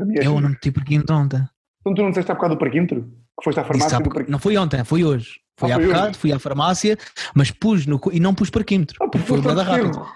[0.00, 0.40] É Eu assim.
[0.40, 1.44] não meti de ontem.
[1.80, 3.02] Então tu não disseste há bocado do parquímetro?
[3.38, 4.32] Que foste à farmácia há parquímetro?
[4.32, 5.40] Não foi ontem, foi hoje.
[5.58, 6.98] Foi Ah, foi bocado, fui à farmácia,
[7.34, 8.96] mas pus no, e não pus parquímetro.
[9.00, 10.06] Ah, porque foi uma da ao rápida.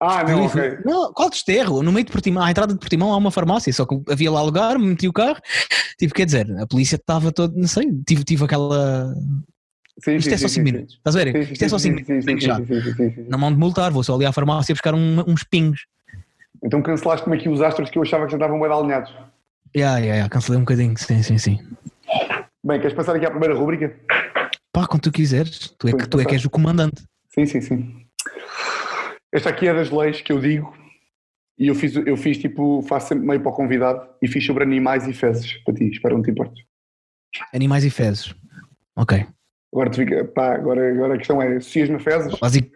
[0.00, 0.78] Ah, não, ok.
[0.84, 1.82] Não, qual desterro?
[1.82, 4.40] No meio de Portimão, à entrada de Portimão há uma farmácia, só que havia lá
[4.42, 5.40] lugar, meti o carro.
[5.98, 9.12] Tipo, quer dizer, a polícia estava todo, não sei, tive, tive aquela.
[10.04, 10.94] Sim, Isto sim, é só sim, 5 sim, minutos.
[10.94, 11.32] Estás a ver?
[11.46, 13.28] sim, Isto é só sim, 5 sim, minutos.
[13.28, 15.86] Não mão de multar, vou só ali à farmácia buscar um- uns pingos.
[16.62, 19.12] Então cancelaste-me aqui os astros que eu achava que já estavam bem alinhados.
[19.76, 21.58] Ya, ya, ya, cancelei um bocadinho, sim, sim, sim.
[22.64, 23.94] Bem, queres passar aqui à primeira rúbrica?
[24.72, 27.02] Pá, quando tu quiseres, tu é, que, tu é que és o comandante.
[27.28, 28.07] Sim, sim, sim.
[29.32, 30.76] Esta aqui é das leis que eu digo
[31.58, 34.62] e eu fiz, eu fiz tipo, faço sempre meio para o convidado e fiz sobre
[34.64, 36.64] animais e fezes para ti, espero não te importes.
[37.52, 38.34] Animais e fezes.
[38.96, 39.26] Ok.
[39.72, 42.38] Agora, fica, pá, agora, agora a questão é, associas-me a fezes?
[42.38, 42.70] Basic...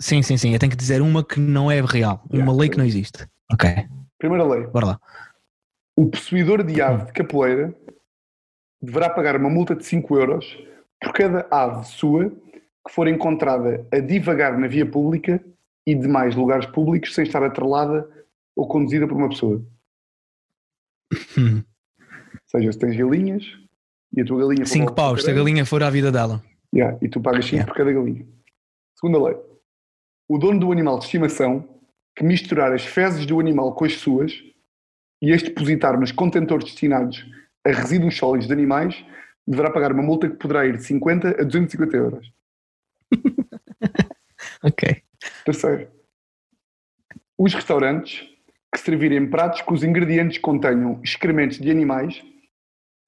[0.00, 0.52] Sim, sim, sim.
[0.52, 2.22] Eu tenho que dizer uma que não é real.
[2.30, 2.52] Uma Yeah.
[2.52, 3.26] lei que não existe.
[3.52, 3.68] Ok,
[4.18, 5.00] Primeira lei, bora lá.
[5.96, 7.74] o possuidor de ave de capoeira
[8.80, 10.58] deverá pagar uma multa de 5 euros
[11.00, 15.42] por cada ave sua que for encontrada a divagar na via pública
[15.88, 18.06] e demais lugares públicos sem estar atrelada
[18.54, 19.64] ou conduzida por uma pessoa.
[21.38, 21.62] Hum.
[21.98, 23.42] Ou seja, se tens galinhas
[24.14, 24.66] e a tua galinha...
[24.66, 26.44] for 5 mal paus, se a galinha for à vida dela.
[26.74, 27.72] Yeah, e tu pagas 5 Yeah.
[27.72, 28.26] por cada galinha.
[29.00, 29.36] Segunda lei.
[30.28, 31.66] O dono do animal de estimação
[32.14, 34.34] que misturar as fezes do animal com as suas
[35.22, 37.24] e as depositar nos contentores destinados
[37.66, 39.02] a resíduos sólidos de animais
[39.46, 42.30] deverá pagar uma multa que poderá ir de 50 a 250 euros.
[44.62, 45.02] Ok.
[45.44, 45.88] Terceiro.
[47.36, 48.26] Os restaurantes
[48.72, 52.22] que servirem pratos que os ingredientes contenham excrementos de animais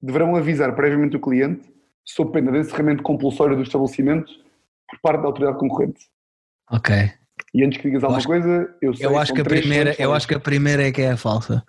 [0.01, 1.69] deverão avisar previamente o cliente
[2.03, 4.31] sob pena de encerramento compulsório do estabelecimento
[4.89, 6.09] por parte da autoridade concorrente.
[6.71, 6.95] Ok.
[7.53, 10.13] E antes que digas alguma acho- coisa, eu sei Eu acho que a primeira, eu
[10.13, 11.63] acho que a primeira é que é a falsa.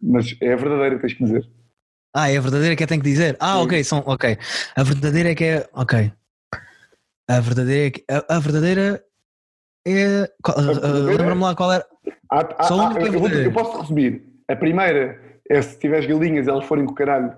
[0.00, 1.48] Mas é a verdadeira, tens que dizer.
[2.14, 3.36] Ah, é a verdadeira que eu tenho que dizer.
[3.40, 3.60] Ah, Sim.
[3.64, 4.36] ok, são, ok.
[4.76, 6.12] A verdadeira é que é, ok.
[7.28, 9.04] A verdadeira é a verdadeira
[9.86, 11.86] é, ah, verdadeira- lembra-me lá qual era.
[12.30, 14.22] Há- há- Só uma há- que é eu, vou- eu posso resumir.
[14.48, 17.34] A primeira é se tiveres galinhas e elas forem com o caralho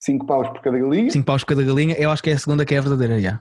[0.00, 1.10] 5 paus por cada galinha.
[1.10, 3.20] 5 paus por cada galinha, eu acho que é a segunda que é a verdadeira,
[3.20, 3.40] já.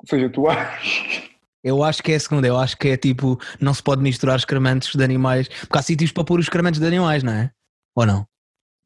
[0.00, 1.28] Ou seja, tu achas.
[1.64, 4.36] Eu acho que é a segunda, eu acho que é tipo, não se pode misturar
[4.38, 7.50] excrementos de animais, porque há sítios para pôr os excrementos de animais, não é?
[7.96, 8.26] Ou não?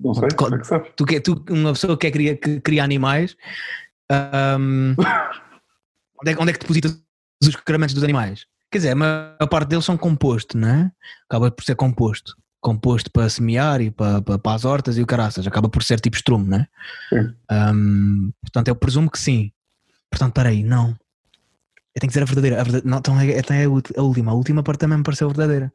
[0.00, 0.90] Não sei, Co- é que sabes?
[0.96, 3.37] Tu, que, tu uma pessoa que, é cria, que cria animais,
[4.11, 4.94] ahm,
[6.20, 6.98] onde, é, onde é que depositas
[7.42, 8.46] os excrementos dos animais?
[8.72, 10.90] Quer dizer, a maior parte deles são composto, não é?
[11.28, 12.35] Acaba por ser composto.
[12.58, 15.46] Composto para semear e para, para, para as hortas e o caraças.
[15.46, 16.66] Acaba por ser tipo estrume, não é?
[17.11, 17.35] Sim.
[17.50, 19.52] Ahm, portanto, eu presumo que sim.
[20.11, 20.88] Portanto, peraí, não.
[21.94, 22.61] Eu tenho que dizer a verdadeira.
[22.61, 24.30] A verdade, não, então é, então é a última.
[24.32, 25.70] A última parte também me pareceu verdadeira.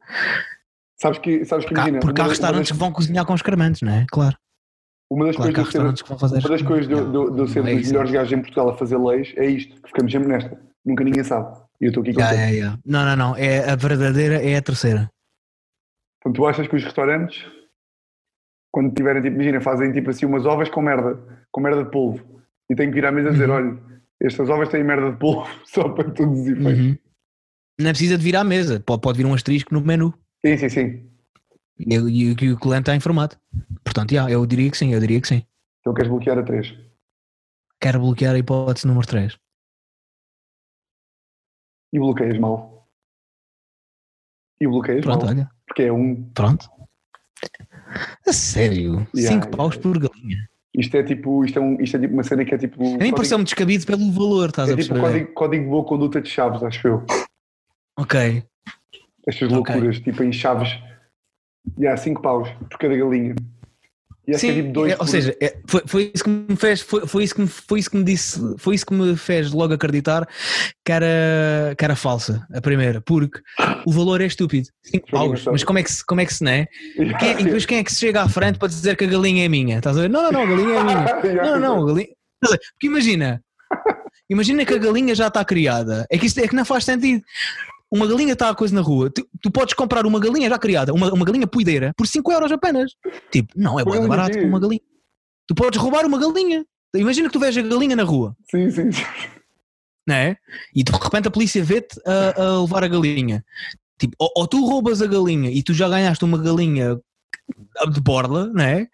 [1.00, 2.00] Sabes que, sabes que imagina.
[2.00, 4.04] porque há restaurantes que vão cozinhar com excrementos, não é?
[4.10, 4.36] Claro.
[5.08, 6.38] uma das Claro coisas de ser, vão fazer.
[6.40, 8.40] uma das coisas de eu- de eu- de eu ser é dos melhores gajos em
[8.40, 10.60] Portugal a fazer leis é isto, que ficamos sempre nesta.
[10.84, 11.56] Nunca ninguém sabe.
[11.80, 12.34] E eu estou aqui com Ya, você.
[12.36, 12.78] ya, ya.
[12.84, 13.36] Não, não, não.
[13.36, 15.10] É, a verdadeira é a terceira.
[16.20, 17.44] Portanto, tu achas que os restaurantes,
[18.72, 21.18] quando tiverem, tipo, imagina, fazem tipo assim umas ovas com merda,
[21.52, 23.56] com merda de polvo, e têm que ir à mesa dizer: Uhum.
[23.56, 23.78] olha,
[24.20, 26.78] estas ovas têm merda de polvo, só para todos os efeitos.
[26.86, 26.98] Uhum.
[27.80, 28.80] Não é precisa de vir à mesa.
[28.80, 30.12] Pode, pode vir um asterisco no menu.
[30.44, 31.10] Sim, sim, sim.
[31.78, 33.36] E, e- o cliente está informado.
[33.84, 35.44] Portanto, já, eu diria que sim, eu diria que sim.
[35.80, 36.74] Então queres bloquear a 3.
[37.80, 39.38] Quero bloquear a hipótese número 3.
[41.92, 42.86] E bloqueias mal.
[44.60, 45.34] E bloqueias Pronto, mal.
[45.34, 45.50] olha.
[45.66, 46.22] Porque é um.
[46.34, 46.68] Pronto.
[48.26, 49.06] A sério?
[49.14, 49.82] 5 Yeah, paus yeah.
[49.82, 50.48] por galinha.
[50.74, 52.82] Isto é tipo, isto é, um, isto é tipo uma cena que é tipo.
[52.94, 55.12] A mim pareceu-me descabido pelo valor, estás É a tipo perceber?
[55.12, 57.06] código, código de boa conduta de chaves, acho eu.
[57.98, 58.44] Ok.
[59.26, 60.68] Estas loucuras, tipo em chaves.
[61.78, 63.34] E há 5 paus por cada galinha.
[64.28, 67.06] É Sim, tipo 2 é, ou seja, é, foi, foi isso que me fez, foi,
[67.06, 69.72] foi isso que me, foi isso que me disse, foi isso que me fez logo
[69.72, 70.28] acreditar
[70.84, 73.40] que era, que era falsa, a primeira, porque
[73.86, 76.34] o valor é estúpido, 5 Foi paus, mas como é que se, como é que
[76.34, 76.66] se não é?
[77.18, 79.46] Quem, e depois quem é que se chega à frente para dizer que a galinha
[79.46, 79.78] é minha?
[79.78, 80.10] Estás a ver?
[80.10, 80.98] Não, não, não, a galinha é minha.
[81.42, 82.08] Não, não, não, a galinha.
[82.40, 83.42] Porque imagina,
[84.28, 87.22] imagina que a galinha já está criada, é que isto é que não faz sentido.
[87.90, 90.92] Uma galinha está a coisa na rua, tu, tu podes comprar uma galinha já criada,
[90.92, 92.92] uma, uma galinha poideira, por 5 euros apenas.
[93.32, 94.80] Tipo, não, é galinha barato para uma galinha.
[95.46, 96.64] Tu podes roubar uma galinha.
[96.94, 98.90] Imagina que tu vês a galinha na rua, Sim, sim,
[100.06, 100.36] não é?
[100.74, 103.44] E de repente a polícia vê-te a, a levar a galinha.
[103.98, 106.98] Tipo, ou, ou tu roubas a galinha e tu já ganhaste uma galinha
[107.90, 108.86] de borla, não é?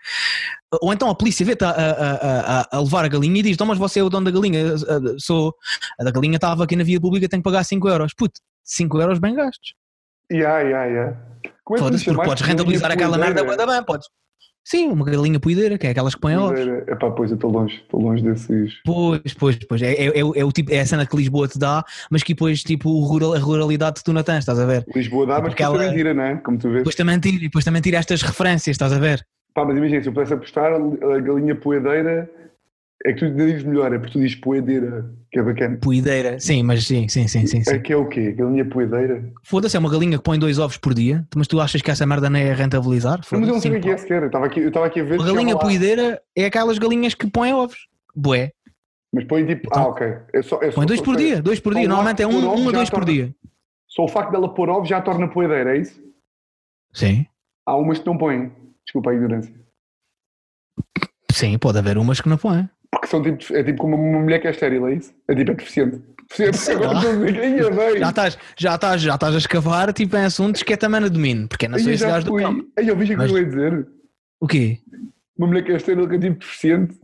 [0.81, 3.79] Ou então a polícia vê-te a, a, a, levar a galinha e diz: Então, mas
[3.79, 5.55] você é o dono da galinha, a- sou.
[6.01, 8.13] A da galinha estava aqui na via pública, tenho que pagar 5 euros.
[8.15, 9.75] Puto, 5 euros bem gastos.
[10.33, 11.17] Yeah, yeah, yeah.
[11.65, 14.09] Como é que Foda-se, porque podes rentabilizar aquela merda, bué da bem, podes.
[14.67, 16.55] Sim, uma galinha poideira, que é aquelas que põem ovos.
[16.59, 16.91] Poedeira.
[16.91, 18.81] Epá, pois eu estou longe, estou longe desses.
[18.83, 19.83] Pois, pois, pois.
[19.83, 22.33] É, é, é, é o tipo, é a cena que Lisboa te dá, mas que
[22.33, 24.87] depois, tipo, rural, a ruralidade tu não tens, estás a ver?
[24.95, 26.37] Lisboa dá, mas Porque depois ela- é mentira, não é?
[26.37, 26.79] Como tu vês.
[26.79, 29.27] Depois também tira, depois também tira estas referências, estás a ver?
[29.53, 32.31] Pá, mas imagina, se eu pudesse apostar, a galinha poedeira
[33.07, 35.77] é que tu dizes melhor, é porque tu dizes poedeira, que é bacana.
[35.77, 37.59] Poideira, sim, mas sim, sim, sim, sim.
[37.59, 37.83] É sim.
[37.83, 38.33] que é o quê?
[38.33, 39.31] Galinha poedeira?
[39.43, 42.07] Foda-se, é uma galinha que põe dois ovos por dia, mas tu achas que essa
[42.07, 43.21] merda não é rentabilizar?
[43.31, 44.23] Mas eu não sei o que é é sequer.
[44.23, 45.19] Eu estava aqui, eu estava aqui a ver.
[45.19, 47.89] Uma galinha poideira é aquelas galinhas que põem ovos.
[48.17, 48.53] Bué.
[49.13, 49.67] Mas põe tipo.
[49.67, 50.07] Então, ah, ok.
[50.33, 51.87] É só, é só, Põe dois por dia, dois por dia.
[51.87, 53.35] Normalmente é um, um a dois por dia.
[53.87, 56.03] Só o facto dela pôr ovos já a torna poedeira, é isso?
[56.93, 57.27] Sim,
[57.67, 58.53] Há umas que não põem.
[58.85, 59.55] Desculpa a ignorância.
[61.33, 62.69] sim, pode haver umas que não põem.
[63.05, 65.13] Porque são tipo, é tipo como uma mulher que é estéril, é isso?
[65.29, 66.01] É tipo, é deficiente.
[67.99, 71.11] Já estás, já estás, já estás a escavar tipo, em assuntos que é também no
[71.11, 72.67] domínio, porque é na cidade do campo.
[72.79, 73.87] Aí eu vi o que eu ia dizer.
[74.41, 74.79] O quê?
[75.37, 76.95] Uma mulher que é estéril que é tipo deficiente.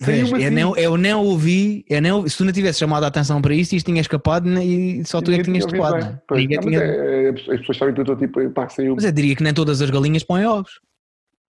[0.00, 0.50] Vês, eu, assim.
[0.50, 3.74] não, eu não ouvi, eu não, se tu não tivesse chamado a atenção para isto,
[3.74, 6.18] isto tinha escapado né, e só tu é que tinhas né?
[6.32, 8.94] Ninguém não, tinha- é- é- as pessoas sabem que eu estou tipo, pá, saiu.
[8.94, 10.80] Mas eu diria que nem todas as galinhas põem ovos.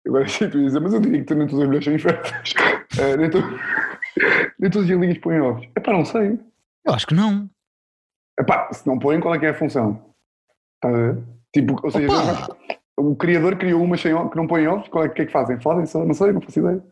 [0.07, 2.53] Agora sim, tu dizer, mas eu diria que nem todas as mulheres são inférteis.
[2.99, 3.39] Eh, nem, to...
[4.59, 5.67] nem todas as galinhas põem ovos.
[5.75, 6.39] Epá, não sei.
[6.85, 7.49] Eu acho que não.
[8.39, 10.13] Epá, se não põem, qual é que é a função?
[10.83, 11.21] Ver?
[11.53, 12.57] Tipo, ou seja, Opa!
[12.97, 15.59] o criador criou umas sem que não põem ovos, qual é que é que fazem?
[15.59, 16.05] Fodem só?
[16.05, 16.83] Não sei, não faço ideia.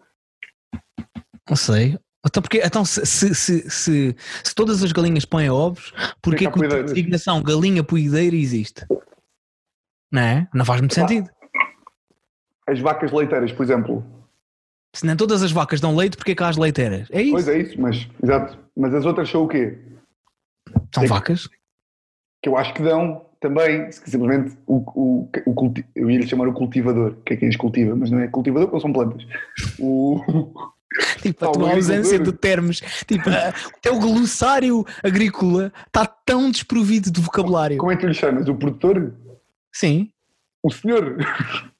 [1.49, 1.97] Não sei.
[2.25, 6.65] Então, porque, então se, se, se, se, se todas as galinhas põem ovos, porquê que
[6.65, 8.85] a designação galinha poideira existe?
[10.11, 10.49] Não é?
[10.53, 11.29] Não faz muito sentido.
[12.67, 14.03] As vacas leiteiras, por exemplo.
[14.93, 17.07] Se nem todas as vacas dão leite, porquê que há as leiteiras?
[17.11, 17.31] É isso.
[17.31, 18.57] Pois é isso, mas, exato.
[18.75, 19.77] Mas as outras são o quê?
[20.93, 21.07] São é.
[21.07, 21.47] vacas.
[22.41, 26.53] Que eu acho que dão também, simplesmente, o, o, o eu ia lhe chamar o
[26.53, 29.25] cultivador, que é quem as cultiva, mas não é cultivador porque são plantas.
[29.79, 30.21] O,
[31.21, 32.81] Tipo, a tua ausência de termos.
[33.05, 37.77] Tipo, o teu glossário agrícola está tão desprovido de vocabulário.
[37.77, 38.47] como é que tu lhe chamas?
[38.47, 39.13] O produtor?
[39.71, 40.09] Sim.
[40.63, 41.17] O senhor?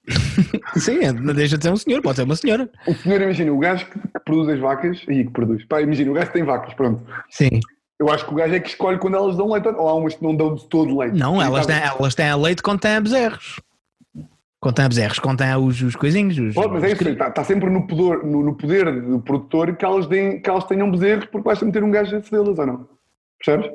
[0.78, 2.70] Sim, é, não deixa de ser um senhor, pode ser uma senhora.
[2.88, 6.12] O senhor, imagina, o gajo que, que produz as vacas, aí que produz, pá, imagina,
[6.12, 7.04] o gajo que tem vacas, pronto.
[7.30, 7.60] Sim.
[8.00, 10.14] Eu acho que o gajo é que escolhe quando elas dão leite, ou há umas
[10.16, 11.18] que não dão de todo leite.
[11.18, 13.60] Não, E elas têm, elas têm a leite quando têm a bezerros.
[14.60, 16.38] Quando têm a bezerros, quando têm os, os coisinhos.
[16.38, 19.76] Os, Pô, mas é isso, está, está sempre no poder, no, no poder do produtor
[19.76, 22.66] que elas, deem, que elas tenham bezerros porque basta meter um gajo a cedê-las ou
[22.66, 22.88] não?
[23.44, 23.72] Percebes?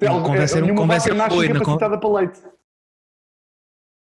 [0.00, 2.40] Não, Elas- convencer- nenhuma convencer vaca nasce não con- capacitada para leite.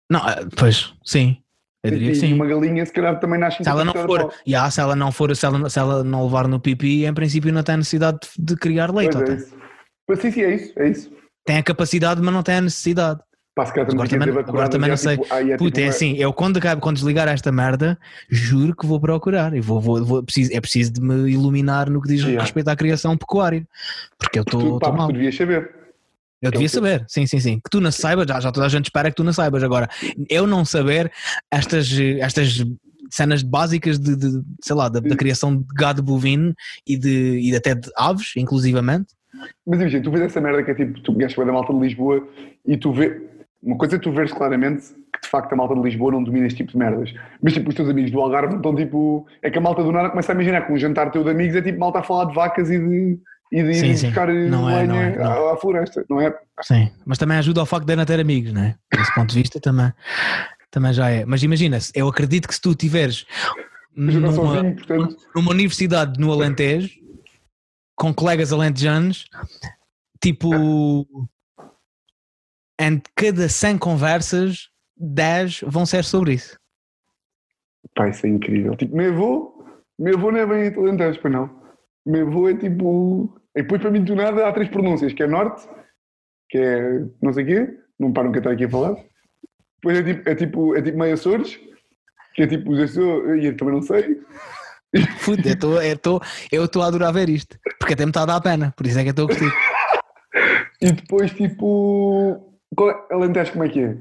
[0.09, 1.37] Não, ah, pois, sim.
[1.83, 2.33] Eu diria que e sim.
[2.33, 5.33] uma galinha se calhar também nasce Se ela não for, já, se ela não for,
[5.35, 8.55] se ela, se ela não levar no pipi, em princípio não tem necessidade de, de
[8.57, 9.13] criar leite.
[9.13, 9.35] Pois é tem?
[9.37, 9.57] isso.
[10.05, 11.11] Pois sim, sim, é isso, é isso.
[11.45, 13.21] Tem a capacidade, mas não tem a necessidade.
[13.55, 15.17] Pá, se calhar Agora também- agora também é não sei.
[15.17, 17.97] tipo- ah, é Puta, tipo é uma- assim, eu quando, acabo, quando desligar esta merda,
[18.29, 22.01] juro que vou procurar e vou, vou, vou- preciso, é preciso de me iluminar no
[22.01, 22.41] que diz Yeah.
[22.41, 23.65] respeito à criação pecuária.
[24.17, 25.07] Porque eu estou mal.
[25.07, 25.78] tu devias saber.
[26.41, 27.59] Eu devia saber, sim, sim, sim.
[27.59, 29.61] Que tu não saibas, já, já toda a gente espera que tu não saibas.
[29.61, 29.89] Agora,
[30.29, 31.11] eu não saber
[31.51, 32.63] estas, estas
[33.11, 36.53] cenas básicas de, de, sei lá, da, da criação de gado bovino
[36.87, 39.07] e, de, e até de aves, inclusivamente.
[39.65, 42.27] Mas imagina, tu vês essa merda que é tipo, tu gajo da malta de Lisboa
[42.65, 43.21] e tu vê.
[43.61, 46.47] Uma coisa é tu veres claramente que de facto a malta de Lisboa não domina
[46.47, 47.13] este tipo de merdas.
[47.41, 49.27] Mas tipo, os teus amigos do Algarve estão tipo.
[49.41, 51.55] É que a malta do nada começa a imaginar que um jantar teu de amigos
[51.55, 53.19] é tipo malta a falar de vacas e de.
[53.51, 54.05] E de Sim, ir sim.
[54.07, 55.49] buscar Não é, não é, não.
[55.49, 56.37] À, à floresta, não é?
[56.61, 58.75] Sim, mas também ajuda ao facto de não ter amigos, não é?
[58.93, 59.91] Desse ponto de vista também,
[60.69, 61.25] também já é.
[61.25, 63.25] Mas imagina, se- eu acredito que se tu tiveres
[63.95, 65.17] numa, sozinho, portanto.
[65.35, 66.91] numa universidade no Alentejo
[67.95, 69.27] com colegas alentejanos,
[70.21, 71.05] tipo,
[72.79, 76.57] em cada 100 conversas, 10 vão ser sobre isso.
[77.95, 78.75] Pá, isso é incrível.
[78.75, 79.65] Tipo, meu avô,
[79.97, 81.58] meu avô não é bem talentoso, para não.
[82.05, 83.35] Meu avô é tipo.
[83.55, 85.67] E depois para mim do nada há três pronúncias, que é norte,
[86.49, 88.95] que é não sei o quê, não que eu estou aqui a falar.
[89.75, 91.59] Depois é tipo, é tipo, é tipo meio Açores,
[92.33, 94.19] que é tipo os Açores, e eu também não sei.
[95.23, 95.83] Puta, eu estou
[96.51, 98.87] eu tô, tô a adorar ver isto, porque até me está a dar pena, por
[98.87, 99.51] isso é que eu estou a gostar.
[100.81, 102.45] E depois tipo.
[102.75, 103.97] Qual é, Alentejo como é que é?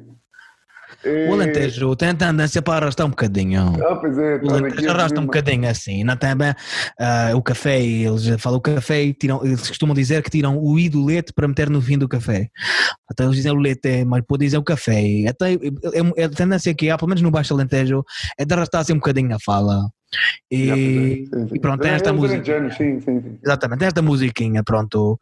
[1.05, 3.77] É- O Alentejo tem tendência para arrastar um bocadinho.
[3.87, 6.55] Ah, pois é, O Alentejo arrasta um bocadinho assim, não tem bem
[6.99, 10.79] ah, o café, eles falam o café e tiram, eles costumam dizer que tiram o
[10.79, 12.49] i do leite para meter no fim do café.
[13.09, 15.27] Até eles dizem o leite, mas pode dizer o café.
[15.29, 15.59] Até, é,
[16.17, 18.05] é a tendência que há, pelo menos no Baixo Alentejo,
[18.39, 19.89] é de arrastar assim um bocadinho a fala.
[20.51, 21.55] E, é, sim, sim.
[21.55, 22.71] e pronto, tem É, esta é música.
[22.71, 23.39] Sim, sim.
[23.43, 25.19] Exatamente, esta musiquinha, pronto.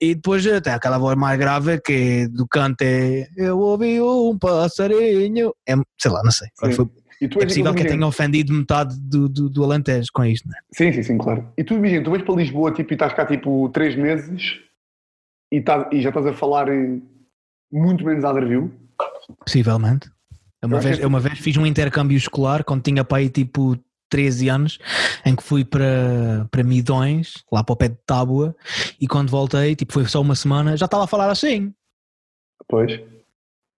[0.00, 4.38] E depois eh, tem aquela voz mais grave que do canto é Eu ouvi um
[4.38, 5.52] passarinho.
[5.68, 6.48] É, sei lá, não sei.
[6.54, 6.72] Sim.
[6.72, 6.88] Foi,
[7.20, 10.60] é possível que eu tenha ofendido metade do, do, do Alentejo com isto, não é?
[10.72, 11.52] Sim, sim, sim, claro.
[11.58, 14.60] E tu imagina, tu vais para Lisboa tipo, e estás cá tipo três meses
[15.50, 17.02] e, estás- e já estás a falar em
[17.72, 18.72] muito menos algarvio.
[19.44, 20.08] Possivelmente.
[20.62, 23.76] Eu uma, vez, que- eu uma vez fiz um intercâmbio escolar quando tinha aí tipo
[24.08, 24.78] 13 anos,
[25.24, 28.54] em que fui para, para Midões, lá para o pé de Tábua,
[29.00, 31.72] e quando voltei, tipo, foi só uma semana, já estava a falar assim.
[32.68, 32.92] Pois.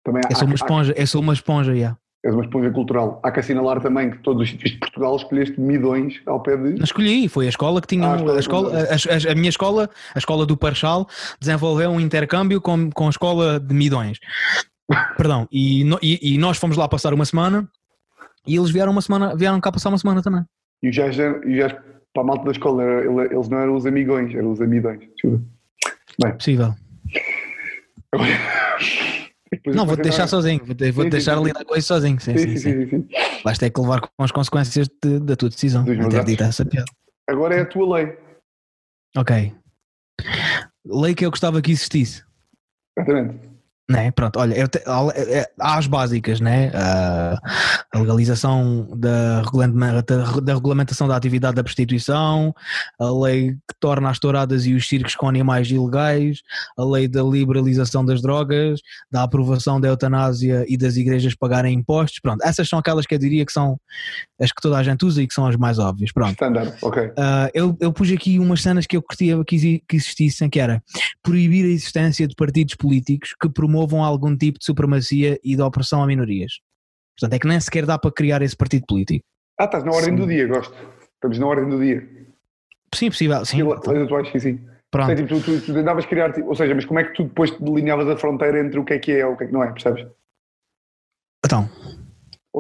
[0.05, 1.97] Também há, Eu sou uma há- esponja, eu sou uma esponja, já.
[2.25, 3.21] és uma esponja cultural.
[3.23, 6.75] Há que assinalar também que todos os sítios de Portugal escolheste midões ao pé de.
[6.75, 8.07] Não escolhi, foi a escola que tinha.
[8.07, 8.83] Ah, a escola a,
[9.29, 11.09] a- a minha escola, a escola do Parchal,
[11.41, 14.19] desenvolveu um intercâmbio com, com a escola de Midões.
[15.17, 17.69] Perdão, e, no- e- e nós fomos lá passar uma semana
[18.47, 20.45] e eles vieram uma semana, vieram cá passar uma semana também.
[20.83, 21.17] E os gajos,
[22.13, 25.01] para a malta da escola, era- ele- eles não eram os amigões, eram os amidões.
[25.15, 25.45] Desculpa.
[26.37, 26.75] Possível.
[29.67, 31.53] Não, vou-te deixar sozinho, vou-te vou Sim, deixar sim, sim.
[31.53, 32.21] na coisa sozinho.
[32.21, 33.09] Sim, Sim, sim, sim.
[33.45, 35.85] Vais ter que levar com as consequências de- da tua decisão.
[35.85, 36.87] Ter dito essa piada.
[37.29, 38.17] Agora é a tua lei.
[39.17, 39.53] Ok.
[40.87, 42.25] Lei que eu gostava que existisse.
[42.99, 43.50] Exatamente.
[43.91, 44.13] Né?
[44.13, 46.71] Pronto, olha, eu te, há as básicas, né?
[46.73, 49.43] a legalização da,
[50.41, 52.55] da regulamentação da atividade da prostituição,
[53.01, 56.41] a lei que torna as touradas e os circos com animais ilegais,
[56.79, 58.79] a lei da liberalização das drogas,
[59.11, 62.21] da aprovação da eutanásia e das igrejas pagarem impostos.
[62.21, 63.77] Pronto, essas são aquelas que eu diria que são
[64.41, 66.13] as que toda a gente usa e que são as mais óbvias.
[66.13, 66.31] Pronto.
[66.31, 67.07] Standard, ok.
[67.07, 67.13] Uh,
[67.53, 70.81] eu, eu pus aqui umas cenas que eu curtia que, existissem, que era
[71.25, 75.63] proibir a existência de partidos políticos que promovam promovam algum tipo de supremacia e de
[75.63, 76.53] opressão a minorias.
[77.19, 79.25] Portanto, é que nem sequer dá para criar esse partido político.
[79.59, 80.17] Ah, estás na ordem sim.
[80.17, 80.75] do dia, gosto.
[81.15, 82.09] Estamos na ordem do dia.
[82.95, 83.63] Sim, possível, sim.
[83.63, 84.61] Leis atuais, sim, sim.
[84.91, 85.15] Pronto.
[85.15, 88.09] Tipo, tu, tu, tentavas criar, tipo, ou seja, mas como é que tu depois delineavas
[88.09, 89.71] a fronteira entre o que é que é ou o que é que não é,
[89.71, 90.07] percebes?
[91.45, 91.71] Então,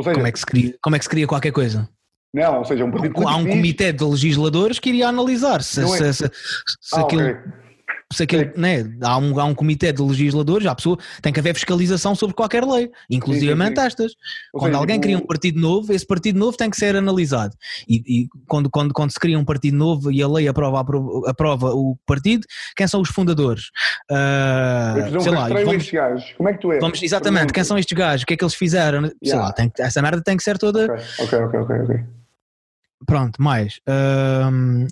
[0.02, 1.88] seja, como, é que se cria, como é que se cria qualquer coisa?
[2.33, 5.87] Não, ou seja, um partido Há um comitê de legisladores que iria analisar se, é.
[5.87, 6.30] se, se,
[6.80, 7.22] se ah, aquilo...
[7.22, 7.69] Okay
[8.12, 11.55] se aquele, né, há, um, há um comitê de legisladores, a pessoa tem que haver
[11.55, 14.12] fiscalização sobre qualquer lei, inclusivamente sim, sim, estas.
[14.53, 17.57] Ou quando seja, alguém cria um partido novo, esse partido novo tem que ser analisado.
[17.88, 21.31] E, e, quando, quando, quando se cria um partido novo e a lei aprova, aprova,
[21.31, 23.70] aprova o partido, quem são os fundadores?
[24.11, 26.33] Uh, sei lá, vamos, gajos.
[26.37, 26.81] Como é que tu és?
[26.81, 28.25] Vamos, exatamente, quem são estes gajos?
[28.25, 29.03] O que é que eles fizeram?
[29.03, 29.14] Yeah.
[29.25, 30.85] Sei lá, tem, essa merda tem que ser toda.
[31.20, 31.77] Ok, ok, ok.
[31.83, 32.05] okay.
[33.07, 33.81] Pronto, mais.
[33.88, 34.87] Uh,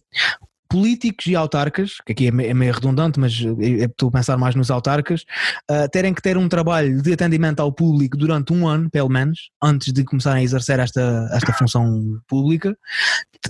[0.68, 5.24] políticos e autarcas, que aqui é meio redundante, mas estou a pensar mais nos autarcas,
[5.70, 9.50] uh, terem que ter um trabalho de atendimento ao público durante um ano, pelo menos,
[9.62, 12.76] antes de começarem a exercer esta, esta função pública,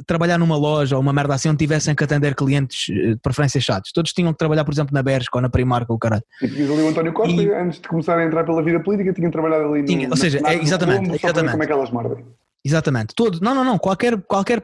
[0.07, 3.61] trabalhar numa loja ou uma merda assim onde tivessem que atender clientes eh, de preferência
[3.61, 3.93] chatos.
[3.93, 6.23] Todos tinham que trabalhar, por exemplo, na Bershka ou na Primark ou o caralho.
[6.43, 7.53] E tinhas ali o António Costa, e...
[7.53, 10.41] antes de começar a entrar pela vida política, tinham trabalhado ali tinha, no, Ou seja,
[10.41, 11.53] na, é, exatamente, exatamente.
[11.53, 12.25] como é que elas mordem.
[12.69, 13.41] Exatamente, todo.
[13.41, 13.79] Não, não, não.
[13.79, 14.63] Qualquer, qualquer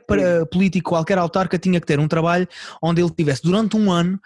[0.51, 2.47] político, qualquer autarca tinha que ter um trabalho
[2.83, 4.21] onde ele tivesse durante um ano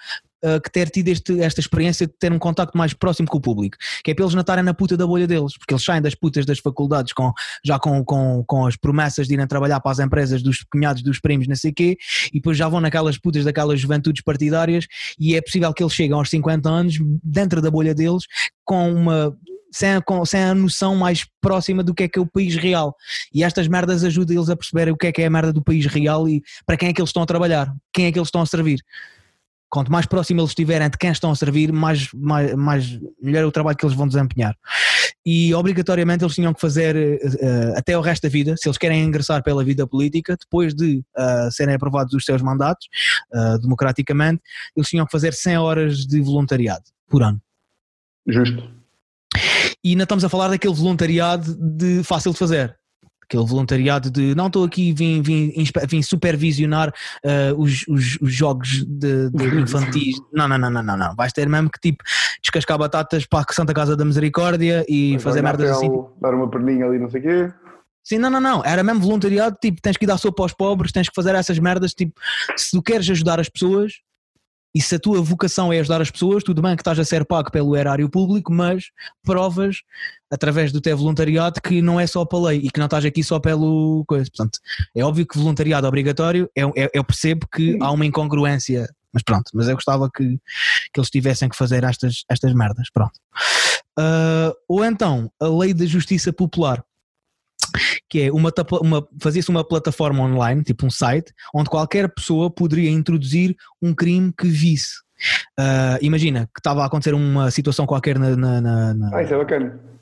[0.44, 3.40] uh, que ter tido este, esta experiência de ter um contacto mais próximo com o
[3.40, 6.16] público, que é para eles natarem na puta da bolha deles, porque eles saem das
[6.16, 7.32] putas das faculdades com,
[7.64, 11.20] já com, com, com as promessas de irem trabalhar para as empresas dos cunhados, dos
[11.20, 11.96] primos, não sei quê,
[12.32, 14.86] e depois já vão naquelas putas daquelas juventudes partidárias
[15.20, 18.24] e é possível que eles cheguem aos 50 anos dentro da bolha deles
[18.64, 19.36] com uma
[19.70, 22.94] sem a, sem a noção mais próxima do que é que é o país real.
[23.32, 25.62] E estas merdas ajudam eles a perceber o que é que é a merda do
[25.62, 28.28] país real e para quem é que eles estão a trabalhar, quem é que eles
[28.28, 28.80] estão a servir.
[29.70, 33.46] Quanto mais próximo eles estiverem de quem estão a servir, mais, mais, mais melhor é
[33.46, 34.56] o trabalho que eles vão desempenhar.
[35.26, 39.04] E obrigatoriamente eles tinham que fazer uh, até o resto da vida, se eles querem
[39.04, 42.88] ingressar pela vida política, depois de uh, serem aprovados os seus mandatos
[43.34, 44.40] uh, democraticamente,
[44.74, 47.38] eles tinham que fazer 100 horas de voluntariado por ano.
[48.26, 48.77] Justo.
[49.82, 52.76] E ainda estamos a falar daquele voluntariado de fácil de fazer.
[53.22, 55.52] Aquele voluntariado de não estou aqui, vim, vim,
[55.86, 60.16] vim supervisionar uh, os, os, os, jogos de, de infantis.
[60.32, 61.14] Não, não, não, não, não, não.
[61.14, 62.02] Vais ter mesmo que tipo
[62.42, 65.90] descascar batatas para a Santa Casa da Misericórdia e Mas fazer merdas assim.
[66.20, 67.52] Dar uma perninha ali, não sei o quê.
[68.02, 68.64] Sim, não, não, não.
[68.64, 71.92] Era mesmo voluntariado, tipo, tens que dar sopa aos pobres, tens que fazer essas merdas,
[71.92, 72.14] tipo,
[72.56, 74.00] se tu queres ajudar as pessoas,
[74.74, 77.24] e se a tua vocação é ajudar as pessoas, tudo bem que estás a ser
[77.24, 78.84] pago pelo erário público, mas
[79.22, 79.78] provas
[80.30, 83.24] através do teu voluntariado que não é só para lei e que não estás aqui
[83.24, 84.30] só pelo coisa.
[84.30, 84.58] Portanto,
[84.94, 89.22] é óbvio que voluntariado é obrigatório, eu, eu, eu percebo que há uma incongruência, mas
[89.22, 90.38] pronto, mas eu gostava que,
[90.92, 93.18] que eles tivessem que fazer estas, estas merdas, pronto.
[93.98, 96.84] Uh, ou então, a lei da justiça popular
[98.08, 102.90] que é uma, uma fazia-se uma plataforma online, tipo um site, onde qualquer pessoa poderia
[102.90, 104.94] introduzir um crime que visse.
[105.58, 109.38] Uh, imagina que estava a acontecer uma situação qualquer na, na, na, Ah, isso é
[109.38, 109.97] bacana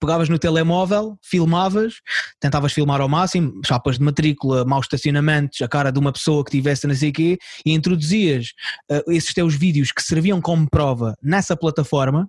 [0.00, 1.94] pegavas no telemóvel, filmavas,
[2.40, 6.50] tentavas filmar ao máximo, chapas de matrícula, maus estacionamentos, a cara de uma pessoa que
[6.50, 8.52] tivesse não sei quê, e introduzias
[8.90, 12.28] uh, esses teus vídeos que serviam como prova nessa plataforma,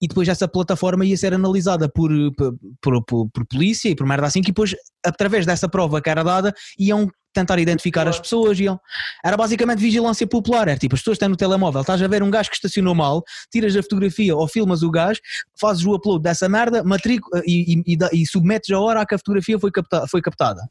[0.00, 4.26] e depois essa plataforma ia ser analisada por, por, por, por polícia e por merda
[4.26, 4.74] assim, que depois,
[5.04, 8.58] através dessa prova que era dada, iam tentar identificar as pessoas.
[8.58, 8.80] Iam.
[9.22, 10.68] Era basicamente vigilância popular.
[10.68, 13.22] Era tipo, as pessoas estão no telemóvel, estás a ver um gajo que estacionou mal,
[13.50, 15.20] tiras a fotografia ou filmas o gajo,
[15.60, 19.14] fazes o upload dessa merda, matrícula e, e, e, e submetes a hora a que
[19.14, 20.62] a fotografia foi, capta, foi captada.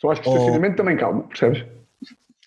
[0.00, 1.64] Só acho que o estacionamento também calma, percebes?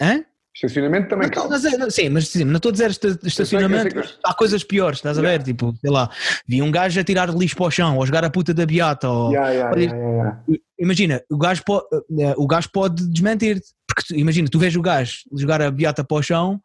[0.02, 0.26] Hã?
[0.56, 1.50] Estacionamento também calma.
[1.50, 4.10] Mas, sim, mas sim, não estou a dizer estacionamento, que...
[4.24, 5.28] há coisas piores, estás a ver?
[5.28, 5.44] Yeah.
[5.44, 6.10] Tipo, sei lá,
[6.48, 9.10] vi um gajo a tirar lixo para o chão, ou jogar a puta da beata,
[9.10, 9.32] ou.
[9.32, 10.40] Yeah, yeah, yeah,
[10.80, 11.86] Imagina, o gajo, pode,
[12.20, 16.18] eh, o gajo pode desmentir-te, porque imagina, tu vês o gajo jogar a beata para
[16.18, 16.60] o chão,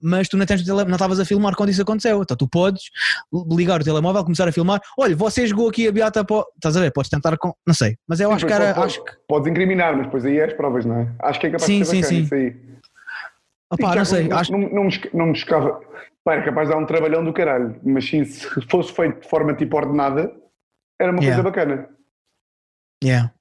[0.00, 2.84] mas tu não estavas a filmar quando isso aconteceu, então tu podes
[3.50, 6.44] ligar o telemóvel, começar a filmar, olha, você jogou aqui a beata para.
[6.54, 6.92] Estás a ver?
[6.92, 7.54] Podes tentar com.
[7.66, 8.74] Não sei, mas eu sim, acho que era.
[8.74, 9.12] Pode, acho que...
[9.28, 11.12] Podes incriminar, mas depois aí é as provas, não é?
[11.20, 12.22] Acho que é capaz sim, de ser sim, sim.
[12.22, 12.75] isso aí.
[13.80, 15.80] Já não sei, não, acho não, não, me não me escava.
[16.24, 19.28] Pá, era capaz de dar um trabalhão do caralho, mas sim, se fosse feito de
[19.28, 20.32] forma tipo ordenada,
[21.00, 21.42] era uma Yeah.
[21.42, 21.88] coisa bacana.
[23.04, 23.32] yeah.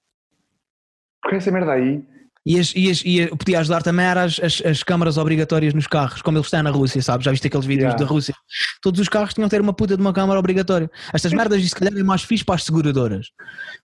[1.21, 2.03] Porque essa merda aí,
[2.45, 5.87] E, as, e, as, e podia ajudar também era as, as, as câmaras obrigatórias nos
[5.87, 7.25] carros, como eles têm na Rússia, sabes?
[7.25, 8.03] Já viste aqueles vídeos Yeah.
[8.03, 8.33] da Rússia?
[8.81, 10.89] Todos os carros tinham que ter uma puta de uma câmara obrigatória.
[11.13, 13.27] Estas merdas, se calhar, é mais fixe para as seguradoras.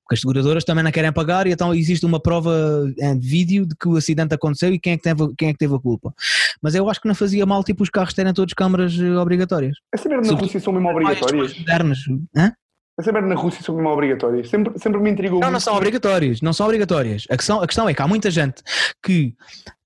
[0.03, 3.75] Porque as seguradoras também não querem pagar e então existe uma prova em vídeo de
[3.75, 6.13] que o acidente aconteceu e quem é que teve, quem é que teve a culpa.
[6.61, 9.75] Mas eu acho que não fazia mal, tipo, os carros terem todos câmaras eh, obrigatórias.
[9.93, 11.57] essa merda na Rússia são mesmo obrigatórias.
[11.57, 11.99] modernas.
[12.37, 12.51] Hã?
[12.99, 14.49] Essa merda na Rússia são mesmo obrigatórias.
[14.49, 15.53] Sempre, sempre me intrigou Não, muito.
[15.53, 17.25] não são obrigatórias, não são obrigatórias.
[17.29, 18.61] A questão, a questão é que há muita gente
[19.03, 19.33] que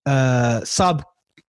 [0.08, 1.04] ah, sabe,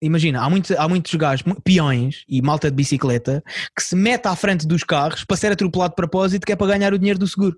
[0.01, 3.43] imagina, há, muito, há muitos gajos, peões e malta de bicicleta
[3.77, 6.67] que se mete à frente dos carros para ser atropelado de propósito que é para
[6.69, 7.57] ganhar o dinheiro do seguro.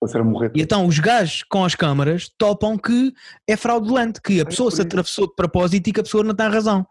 [0.00, 0.50] Para ser a morrer.
[0.54, 3.12] E então os gajos com as câmaras topam que
[3.46, 6.34] é fraudulente, que a pessoa por se atravessou de propósito e que a pessoa não
[6.34, 6.86] tem razão.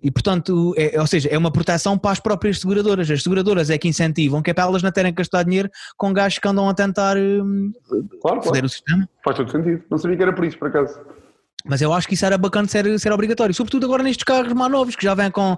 [0.00, 3.10] E portanto, é, ou seja, é uma proteção para as próprias seguradoras.
[3.10, 6.12] As seguradoras é que incentivam que é para elas não terem que gastar dinheiro com
[6.12, 7.72] gajos que andam a tentar hum,
[8.22, 8.66] Claro, foder claro.
[8.66, 9.08] o sistema.
[9.24, 9.82] Faz todo sentido.
[9.90, 11.00] Não sabia que era por isso, por acaso.
[11.64, 14.70] Mas eu acho que isso era bacana ser, ser obrigatório, sobretudo agora nestes carros mais
[14.70, 15.56] novos que já vêm com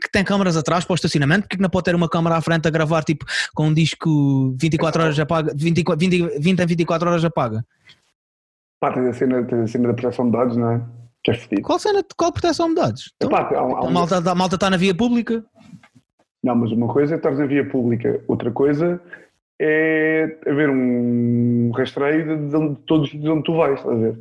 [0.00, 2.40] que têm câmaras atrás para o estacionamento, porque que não pode ter uma câmara à
[2.40, 7.10] frente a gravar tipo com um disco 24 horas apaga, 24, 20, 20 a 24
[7.10, 7.64] horas apaga.
[8.78, 10.99] Pá, tens a cena, tens a cena da proteção de dados, não é?
[11.22, 11.62] Que é fedido.
[11.62, 13.12] Qual cena, qual proteção de dados?
[13.16, 15.44] Então, Epá, há há a malta, a malta está na via pública.
[16.42, 18.98] Não, mas uma coisa é estar na via pública, outra coisa
[19.60, 23.98] é haver um rastreio de, de onde- todos os sítios onde tu vais, estás a
[23.98, 24.18] ver?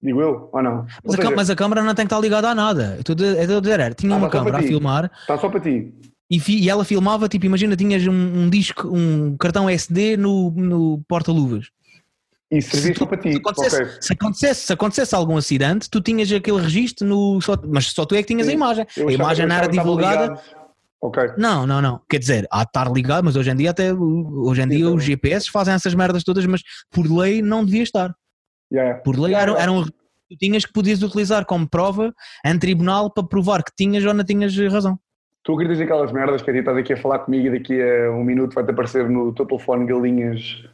[0.00, 0.76] Digo eu, ou não?
[0.78, 2.94] Ou Mas a, seja, cam- mas a câmara não tem que estar ligada a nada.
[2.94, 5.92] Eu estou a dizer- a tinha Ah, uma câmara a filmar Está só para ti.
[6.30, 10.52] e, fi- e ela filmava, tipo, imagina, tinhas um, um disco, um cartão SD no,
[10.52, 11.70] no porta-luvas.
[12.50, 13.32] E servia só para ti.
[13.32, 13.96] Se acontecesse, Ok.
[14.00, 17.40] se, acontecesse, se acontecesse algum acidente, tu tinhas aquele registro no.
[17.42, 18.52] só- mas só tu é que tinhas Sim.
[18.52, 18.86] a imagem.
[18.96, 20.22] Eu a imagem não era divulgada.
[20.28, 20.40] ligado.
[21.00, 21.22] Ok.
[21.36, 22.00] Não, não, não.
[22.08, 24.94] Quer dizer, há de estar ligado, mas hoje em dia até hoje em dia Então.
[24.94, 28.14] os GPS fazem essas merdas todas, mas por lei não devia estar.
[28.72, 28.98] Yeah.
[29.00, 29.90] Por lei Yeah, era, era um que
[30.30, 32.12] tu tinhas que podias utilizar como prova
[32.44, 34.98] em tribunal para provar que tinhas ou não tinhas razão.
[35.44, 38.10] Tu acreditas naquelas merdas que a ti estás aqui a falar comigo e daqui a
[38.10, 40.64] um minuto vai-te aparecer no teu telefone galinhas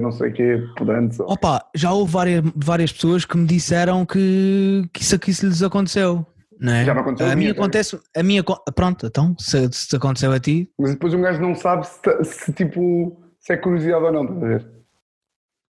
[0.00, 1.20] não sei o quê, podantes.
[1.20, 5.46] ou- Opa, já houve várias, várias pessoas que me disseram que, que, isso, que isso
[5.46, 6.26] lhes aconteceu.
[6.58, 6.84] Não é?
[6.86, 8.42] Já me aconteceu a mim acontece, a minha,
[8.74, 12.24] pronto, então, se, se aconteceu a ti, Mas depois um gajo não sabe se, ta-
[12.24, 14.66] se, tipo se é curiosidade ou não, estás a ver?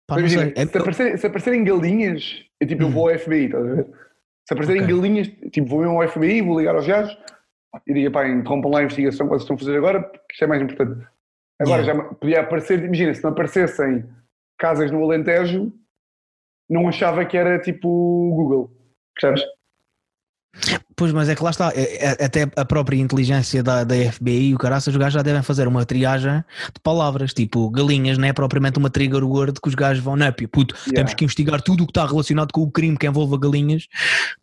[0.07, 0.53] pá, Imagina.
[0.55, 2.23] É- se, aparecer- se aparecerem galinhas,
[2.61, 2.91] eu tipo, eu Hum.
[2.91, 3.85] vou ao FBI, estás a ver?
[4.47, 4.95] Se aparecerem Ok.
[4.95, 7.17] galinhas, tipo, vou mesmo ao FBI, vou ligar aos gajos
[7.85, 10.43] e digo, pá, interrompam lá a investigação que vocês estão a fazer agora, porque isto
[10.45, 11.05] é mais importante.
[11.59, 12.03] Agora Yeah.
[12.03, 14.05] já podia aparecer, imagina, se não aparecessem
[14.59, 15.73] casas no Alentejo,
[16.69, 17.87] não achava que era tipo
[18.35, 18.71] Google,
[19.19, 19.43] percebes?
[20.95, 24.49] Pois, mas é que lá está, é- é- até a própria inteligência da, da FBI
[24.49, 26.43] e o caraças, os gajos já devem fazer uma triagem
[26.73, 30.31] de palavras, tipo galinhas, não é propriamente uma trigger word que os gajos vão, não,
[30.33, 31.15] puto, temos Yeah.
[31.15, 33.83] que investigar tudo o que está relacionado com o crime que envolva galinhas,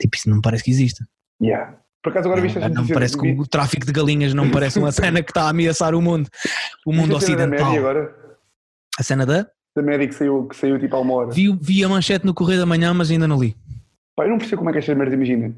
[0.01, 1.05] tipo, isso não me parece que exista.
[1.43, 1.77] Yeah.
[2.05, 3.17] Por acaso agora viste não, as não me notícias?
[3.17, 6.03] parece que o tráfico de galinhas não parece uma cena que está a ameaçar o
[6.03, 6.29] mundo,
[6.87, 7.73] o mundo a ocidental.
[8.99, 9.49] A cena da?
[9.75, 11.31] Da média que saiu, que saiu tipo há uma hora.
[11.33, 13.57] Vi, vi a manchete no Correio da Manhã, mas ainda não li.
[14.15, 15.53] Pá, eu não percebo como é que esta merda imagina.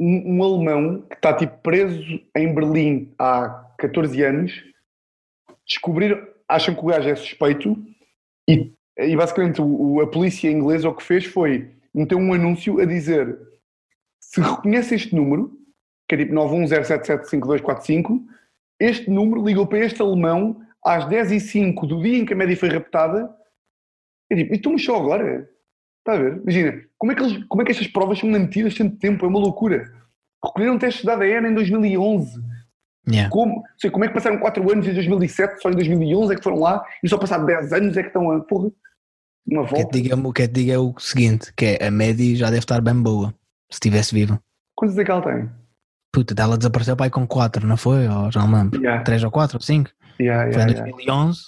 [0.00, 2.02] Um, um alemão que está tipo preso
[2.34, 3.48] em Berlim há
[3.78, 4.52] 14 anos,
[5.68, 7.76] descobriram, acham que o gajo é suspeito
[8.48, 12.80] e, e basicamente o, o- a polícia inglesa o que fez foi meter um anúncio
[12.80, 13.38] a dizer
[14.32, 15.52] se reconhece este número,
[16.08, 18.22] que é tipo 910775245,
[18.80, 22.70] este número ligou para este alemão às 10h05 do dia em que a média foi
[22.70, 23.30] raptada.
[24.30, 25.48] É tipo, estamos só agora?
[25.98, 26.38] Está a ver?
[26.42, 29.24] Imagina, como é, que eles, como é que estas provas são mantidas tanto tempo?
[29.24, 29.84] É uma loucura.
[30.44, 32.40] Recolheram testes de ADN em 2011.
[33.08, 33.30] Yeah.
[33.30, 36.42] Como, sei, como é que passaram 4 anos em 2007, só em 2011 é que
[36.42, 38.40] foram lá e só passaram 10 anos é que estão a.
[38.40, 38.70] Porra,
[39.46, 39.90] uma O que, é volta.
[39.90, 42.46] que diga, o que é que diga é o seguinte: que é a média já
[42.46, 43.34] deve estar bem boa,
[43.72, 44.40] se estivesse viva.
[44.76, 45.50] Quantos é que ela tem?
[46.12, 48.06] Puta, ela desapareceu pai com 4, não foi?
[48.06, 48.78] Ou já não lembro.
[48.80, 49.90] Yeah, 3 ou 4 ou 5?
[50.20, 50.90] yeah, Foi em yeah, yeah.
[50.90, 51.40] 2011.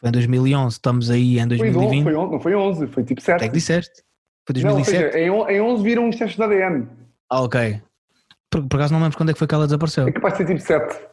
[0.00, 1.92] Foi em 2011, estamos aí em Foi, em 2020.
[1.94, 3.36] 11, foi 11, não foi 11, foi tipo 7.
[3.36, 4.02] Até que disseste?
[4.46, 5.12] Foi Não, ou 2007?
[5.12, 6.88] seja, em, on- em 11 viram os testes de ADN.
[7.30, 7.82] Ah, ok.
[8.50, 10.06] Por, por acaso não lembro quando é que foi que ela desapareceu.
[10.08, 11.06] É capaz de ser tipo 7.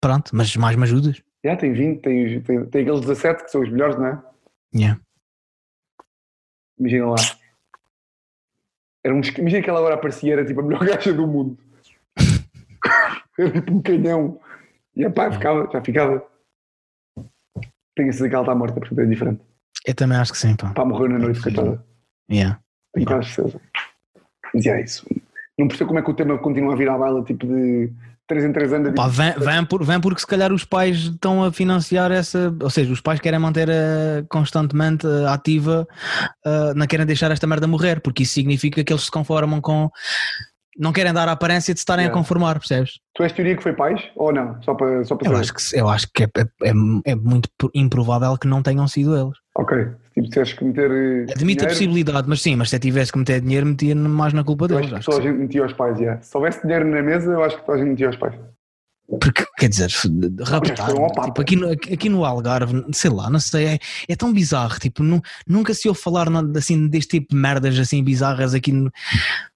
[0.00, 1.22] Pronto, mas mais me ajudas?
[1.44, 4.22] Já, tem 20, tem, tem, tem aqueles 17 que são os melhores, não é?
[4.74, 5.00] Yeah.
[6.78, 7.16] Imagina lá.
[9.04, 11.58] Era um, imagina que ela agora aparecia, era tipo a melhor gaja do mundo.
[13.38, 14.40] era tipo um canhão.
[14.96, 16.26] E a pá, ficava, já ficava.
[17.96, 19.42] Tenho a certeza que ela está morta, portanto é diferente.
[19.86, 20.72] Eu também acho que sim, pá.
[20.72, 21.84] Pá, morreu na noite, coitada.
[22.30, 22.58] Yeah.
[22.94, 23.60] Tenho quase certeza.
[24.54, 25.06] Mas é isso.
[25.58, 27.92] Não percebo como é que o tema continua a vir à baila, tipo de
[28.26, 28.92] 3 em 3 anos.
[28.94, 32.70] Pá, vem, vem, por, vem porque se calhar os pais estão a financiar essa, ou
[32.70, 35.86] seja, os pais querem manter a, constantemente a ativa,
[36.46, 39.90] uh, não querem deixar esta merda morrer, porque isso significa que eles se conformam com.
[40.76, 42.18] Não querem dar a aparência de se estarem Yeah.
[42.18, 42.94] a conformar, percebes?
[43.14, 44.60] Tu és teoria que foi pais ou não?
[44.62, 45.40] Só para, só para Eu saber.
[45.42, 49.16] acho que, eu acho que é, é, é- é muito improvável que não tenham sido
[49.16, 49.38] eles.
[49.56, 49.86] Ok.
[50.14, 50.90] Tipo, tens que meter.
[50.90, 54.44] eh, Admito a possibilidade, mas sim, mas se tivesse que meter dinheiro, metia mais na
[54.44, 54.92] culpa deles.
[54.92, 56.22] acho que que a gente metia aos pais, yeah.
[56.22, 58.34] Se houvesse dinheiro na mesa, eu acho que toda a gente metia aos pais.
[59.20, 59.90] Porque, quer dizer,
[60.46, 60.92] raptar,
[61.24, 65.02] tipo, aqui, no, aqui no Algarve, sei lá, não sei, é, é tão bizarro, tipo,
[65.02, 68.90] nu- nunca se ouve falar nada assim, deste tipo de merdas assim bizarras aqui, no,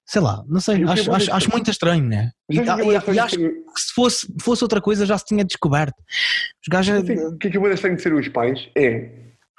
[0.05, 2.31] sei lá, não sei, E é acho, acho, acho muito estranho, né?
[2.51, 5.45] E, é e- e estranho acho que se fosse, fosse outra coisa já se tinha
[5.45, 5.97] descoberto.
[5.99, 9.09] Os gajos, Assim, O que é que eu vou deixar de ser os pais é,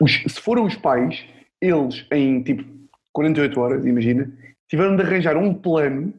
[0.02, 1.24] os- se foram os pais,
[1.62, 2.64] eles em tipo
[3.14, 4.32] 48 horas, imagina,
[4.70, 6.14] tiveram de arranjar um plano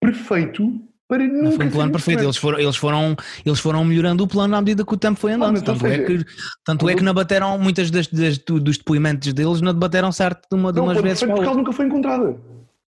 [0.00, 3.16] perfeito para nunca não foi um plano perfeito, eles foram, eles, foram,
[3.46, 5.52] eles foram melhorando o plano à medida que o tempo foi andando.
[5.52, 6.24] mas, ou tanto é seja, que,
[6.62, 10.46] tanto é que não bateram, muitas das, das- do- dos depoimentos deles não debateram certo
[10.50, 11.22] de, uma, de Não, umas vezes.
[11.24, 12.38] porque ela nunca foi encontrada.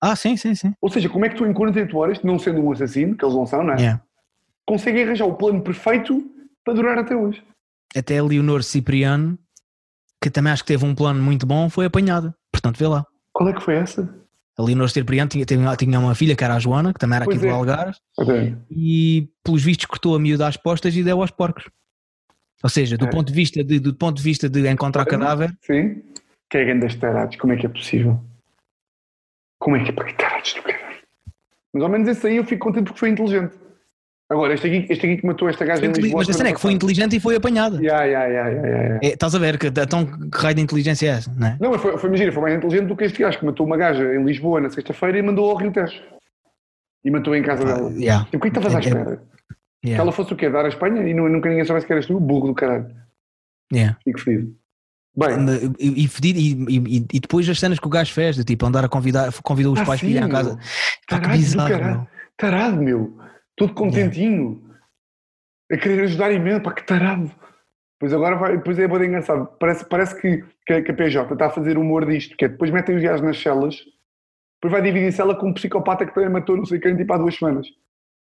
[0.02, 0.74] Ah, sim, sim, sim.
[0.82, 3.36] Ou seja, como é que tu em 48 horas, não sendo um assassino, que eles
[3.36, 3.78] não são, não é?
[3.82, 4.02] Yeah.
[4.66, 6.24] Conseguem arranjar o plano perfeito
[6.64, 7.44] para durar até hoje.
[7.96, 9.38] Até a Leonor Cipriano,
[10.22, 12.36] que também acho que teve um plano muito bom, foi apanhada.
[12.52, 13.06] Portanto, vê lá.
[13.34, 14.14] Qual é que foi essa?
[14.58, 17.38] A Leonor Cipriano tinha, tinha, uma filha que era a Joana, que também era Pois
[17.38, 17.54] aqui do é.
[17.54, 18.56] Algarve, Ok.
[18.72, 21.70] e pelos vistos cortou a miúda às postas e deu aos porcos.
[22.64, 23.10] Ou seja, do, É.
[23.10, 26.02] ponto, de vista de, do ponto de vista de encontrar cadáver, Sim.
[26.50, 28.24] Que é grandes tarados, como é que é possível?
[29.60, 31.00] Como é que é para que tarados do caralho?
[31.74, 33.54] Mas ao menos esse aí eu fico contente porque foi inteligente.
[34.28, 36.74] Agora, este aqui, este aqui que matou esta gaja mas a cena é que foi
[36.74, 37.78] inteligente e foi apanhada.
[37.78, 39.00] Yeah, yeah, yeah, yeah, yeah.
[39.04, 41.58] É, estás a ver que então que raio de inteligência é essa, não é?
[41.62, 43.78] Não, mas foi, foi, imagina, foi mais inteligente do que este gajo que matou uma
[43.78, 46.02] gaja em Lisboa na sexta-feira e mandou ao Rio Tejo.
[47.04, 47.92] E matou em casa Ah, dela.
[47.92, 49.22] yeah, Tipo, o que é que estavas à É- é- espera?
[49.84, 50.50] Que ela fosse o quê?
[50.50, 52.20] Dar a Espanha e nu- nunca ninguém soubesse que eras tu?
[52.20, 52.88] Burro do caralho.
[53.72, 53.96] yeah.
[54.04, 54.56] Fico fedido.
[55.16, 55.30] Bem,
[55.80, 56.10] E, e,
[56.68, 59.74] e- e- depois as cenas que o gajo fez, de tipo andar a convidar, convidou
[59.74, 60.36] os Ah, pais para sim, irem à meu.
[60.36, 60.60] casa.
[61.08, 61.96] Pá, que bizarro, caralho.
[62.00, 62.08] meu.
[62.36, 63.18] tarado, meu.
[63.58, 64.62] Todo contentinho.
[65.72, 66.62] A querer ajudar imenso.
[66.64, 67.32] Pá, que tarado.
[68.00, 69.48] Pois agora vai, depois é bem engraçado.
[69.60, 72.50] Parece, parece que, que, a- que a PJ está a fazer humor disto, que é
[72.50, 73.78] depois metem os gajos nas celas,
[74.58, 77.18] depois vai dividir cela com um psicopata que também matou não sei quem tipo há
[77.18, 77.68] duas semanas.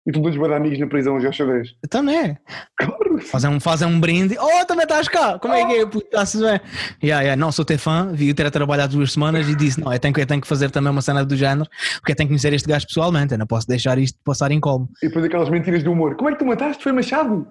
[0.06, 1.68] E tu dois bada amigos na prisão aos xadrez.
[1.84, 2.38] Então não é?
[2.78, 3.18] Claro.
[3.18, 4.36] Fazem um, fazem um brinde.
[4.38, 5.38] Oh, também estás cá!
[5.38, 5.84] Como é que é?
[5.86, 6.60] Puto, Está-se bem.
[7.02, 7.36] Yeah, yeah.
[7.36, 9.98] Não, sou teu fã, vi o ter a trabalhar duas semanas e disse: Não, eu
[9.98, 12.32] tenho, que- eu tenho que fazer também uma cena do género, porque eu tenho que
[12.32, 14.88] conhecer este gajo pessoalmente, eu não posso deixar isto passar em colmo.
[15.02, 16.16] E depois aquelas mentiras do humor.
[16.16, 16.82] Como é que tu mataste?
[16.82, 17.46] Foi Machado?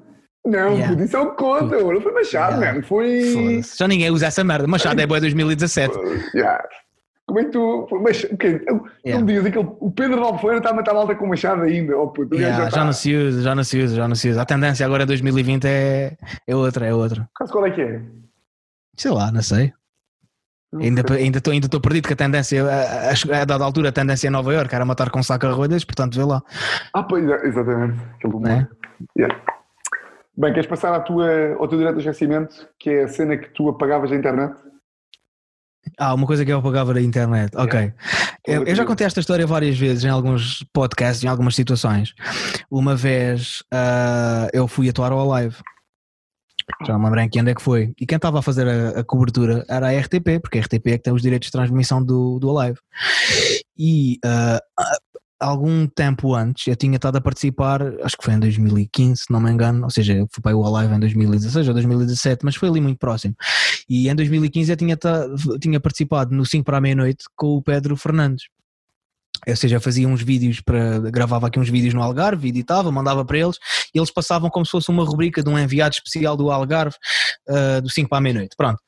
[0.45, 1.03] Não, Yeah.
[1.03, 1.77] isso é o que conta.
[1.77, 2.71] Não foi Machado, Yeah.
[2.73, 2.87] mano.
[2.87, 3.61] Foi.
[3.77, 4.65] Já ninguém usa essa merda.
[4.67, 5.93] Machado é boa 2017.
[6.33, 6.63] Yeah.
[7.27, 7.87] Como é que tu.
[8.01, 8.61] Mas, okay.
[8.69, 9.25] Não Yeah.
[9.25, 11.97] digas, aquele, o Pedro de Albufeira está a matar a malta com machado ainda.
[11.97, 14.07] Oh, puto, o Yeah, já já tá- não se usa, já não se usa, já
[14.07, 14.41] não se usa.
[14.41, 16.17] A tendência agora em 2020 é,
[16.47, 17.29] é outra, é outra.
[17.35, 18.01] Caso qual é que é?
[18.95, 19.73] Sei lá, não sei.
[20.73, 21.23] Ainda sei.
[21.23, 24.27] ainda estou ainda tô perdido que a tendência, a, a, a dada altura, a tendência
[24.27, 26.41] é Nova Iorque era matar com saco a rodas, portanto vê lá.
[26.93, 27.99] Ah, pois é, exatamente.
[28.15, 28.39] Aquele.
[28.39, 28.67] Né?
[29.17, 29.41] Yeah.
[30.37, 33.49] Bem, queres passar à tua, ao teu direito de esquecimento, que é a cena que
[33.49, 34.55] tu apagavas da internet?
[35.97, 37.51] Ah, uma coisa que eu pagava da internet.
[37.55, 37.93] Ok.
[38.45, 42.13] Eu, eu já contei esta história várias vezes em alguns podcasts, em algumas situações.
[42.69, 45.55] Uma vez ah, eu fui atuar ao live.
[46.85, 47.93] Já não me lembro em que ano é que foi.
[47.99, 50.97] E quem estava a fazer a, a cobertura era a RTP, porque a RTP é
[50.97, 52.77] que tem os direitos de transmissão do, do live.
[53.77, 54.59] E ah,
[55.39, 59.39] algum tempo antes eu tinha estado a participar, acho que foi em 2015, se não
[59.39, 62.81] me engano, ou seja, fui para o Alive em 2016 ou 2017, mas foi ali
[62.81, 63.35] muito próximo.
[63.89, 64.97] E em 2015 eu tinha,
[65.59, 68.45] tinha participado no 5 para a meia-noite com o Pedro Fernandes.
[69.45, 70.99] Ou seja, fazia uns vídeos para.
[71.11, 73.57] gravava aqui uns vídeos no Algarve, editava, mandava para eles
[73.93, 76.95] e eles passavam como se fosse uma rubrica de um enviado especial do Algarve
[77.49, 78.55] ah, do 5 para a meia-noite.
[78.57, 78.79] Pronto.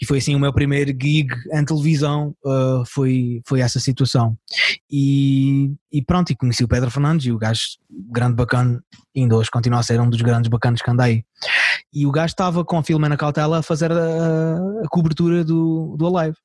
[0.00, 4.36] E foi assim o meu primeiro gig em televisão, ah, foi, foi essa situação.
[4.90, 7.62] E, e pronto, e conheci o Pedro Fernandes e o gajo
[8.10, 8.82] grande bacana,
[9.16, 11.24] ainda hoje continua a ser um dos grandes bacanas que anda aí.
[11.92, 16.06] E o gajo estava com a Filomena Cautela a fazer a, a cobertura do, do
[16.06, 16.36] Alive.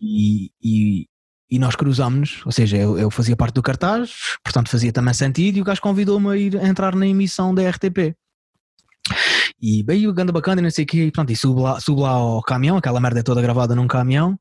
[0.00, 1.06] E, e,
[1.50, 4.10] e nós cruzámos-nos, ou seja, eu, eu fazia parte do cartaz,
[4.42, 7.68] portanto fazia também sentido, e o gajo convidou-me a ir a entrar na emissão da
[7.68, 8.14] RTP.
[9.60, 11.80] E bem, o ganda bacana e não sei o quê, e pronto, e subo lá,
[11.80, 14.38] subo lá ao caminhão, aquela merda é toda gravada num caminhão.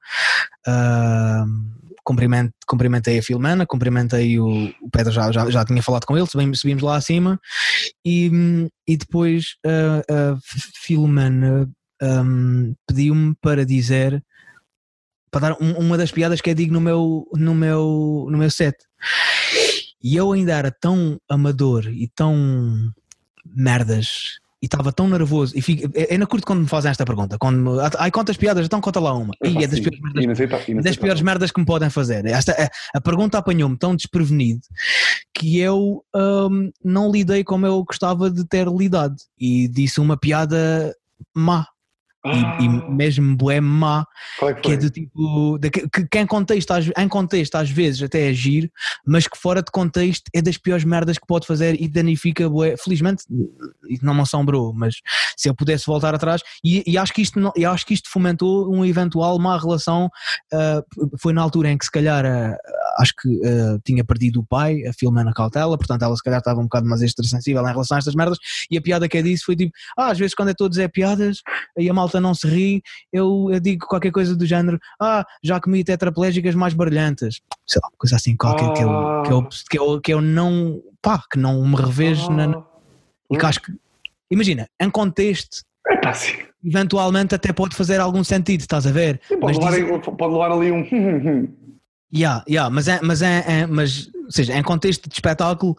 [0.68, 1.46] ah,
[2.06, 4.48] cumprimento, cumprimentei a Filomena, cumprimentei o,
[4.82, 7.40] o Pedro, já, já, já tinha falado com ele, subimos, subimos lá acima
[8.06, 10.38] e, e depois a, a
[10.84, 11.68] Filomena
[12.02, 14.24] hum, pediu-me para dizer
[15.36, 18.50] para dar um, uma das piadas que é digo no meu, no meu, no meu
[18.50, 18.78] set.
[20.02, 22.90] E eu ainda era tão amador e tão
[23.46, 27.38] merdas e estava tão nervoso e fico, eu ainda curto quando me fazem esta pergunta.
[27.38, 27.70] Quando me,
[28.00, 29.34] ai quantas piadas, então conta lá uma.
[29.44, 32.26] E é das, piores merdas, das piores merdas que me podem fazer.
[32.28, 34.62] Esta, a, a pergunta apanhou-me tão desprevenido
[35.34, 39.18] que eu um, não lidei como eu gostava de ter lidado.
[39.38, 40.96] E disse uma piada
[41.36, 41.68] má
[42.26, 42.58] ah.
[42.60, 42.90] e, e, ah.
[42.90, 44.06] mesmo bué má,
[44.42, 48.02] é que, que, é do tipo, de, que, que em, contexto, em contexto às vezes
[48.04, 48.70] até é giro,
[49.06, 52.76] mas que fora de contexto é das piores merdas que pode fazer e danifica bué,
[52.78, 53.24] felizmente
[54.02, 54.96] não me assombrou, mas
[55.38, 58.10] se eu pudesse voltar atrás, e, e acho, que isto não, e acho que isto
[58.10, 60.10] fomentou um eventual má relação,
[60.54, 62.56] uh, foi na altura em que se calhar uh,
[62.98, 66.60] acho que uh, tinha perdido o pai, a Filomena Cautela, portanto ela se calhar estava
[66.60, 68.38] um bocado mais extrasensível em relação a estas merdas,
[68.70, 70.90] e a piada que é disso foi tipo, ah, às vezes quando é todo dizer
[70.90, 71.42] piadas
[71.78, 75.60] e a malta não se ri, eu, eu, digo qualquer coisa do género, ah, já
[75.60, 78.74] comi tetraplégicas mais brilhantes, sei lá, coisa assim qualquer ah.
[78.74, 82.48] que, eu, que, eu, que, eu, que eu não, pá, que não me revejo ah.
[82.48, 82.64] na,
[83.32, 83.74] e que acho que,
[84.30, 86.38] imagina, em contexto, é pá, sim.
[86.64, 89.20] eventualmente até pode fazer algum sentido, estás a ver?
[89.28, 90.16] Sim, pode, levar, diz...
[90.18, 91.54] pode levar ali um
[92.14, 95.78] Yeah, yeah, mas, é, mas, é, é, mas ou seja, em contexto de espetáculo,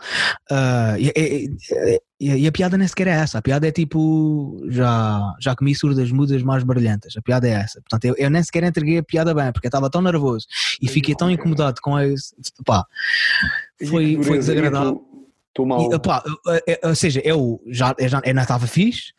[0.51, 1.51] uh, e,
[2.19, 3.39] e, e, a piada nem sequer é essa.
[3.39, 7.17] A piada é tipo: já, já comi surdas mudas mais brilhantes.
[7.17, 7.81] A piada é essa.
[7.81, 10.47] Portanto, eu, eu nem sequer entreguei a piada bem, porque eu estava tão nervoso
[10.81, 12.35] e fiquei tão incomodado com isso.
[12.65, 12.87] Pá,
[13.89, 15.16] foi, foi desagradável.
[15.57, 15.91] Estou mal.
[15.91, 16.23] E, opa,
[16.85, 19.15] ou seja, eu já, eu já eu não estava fixe,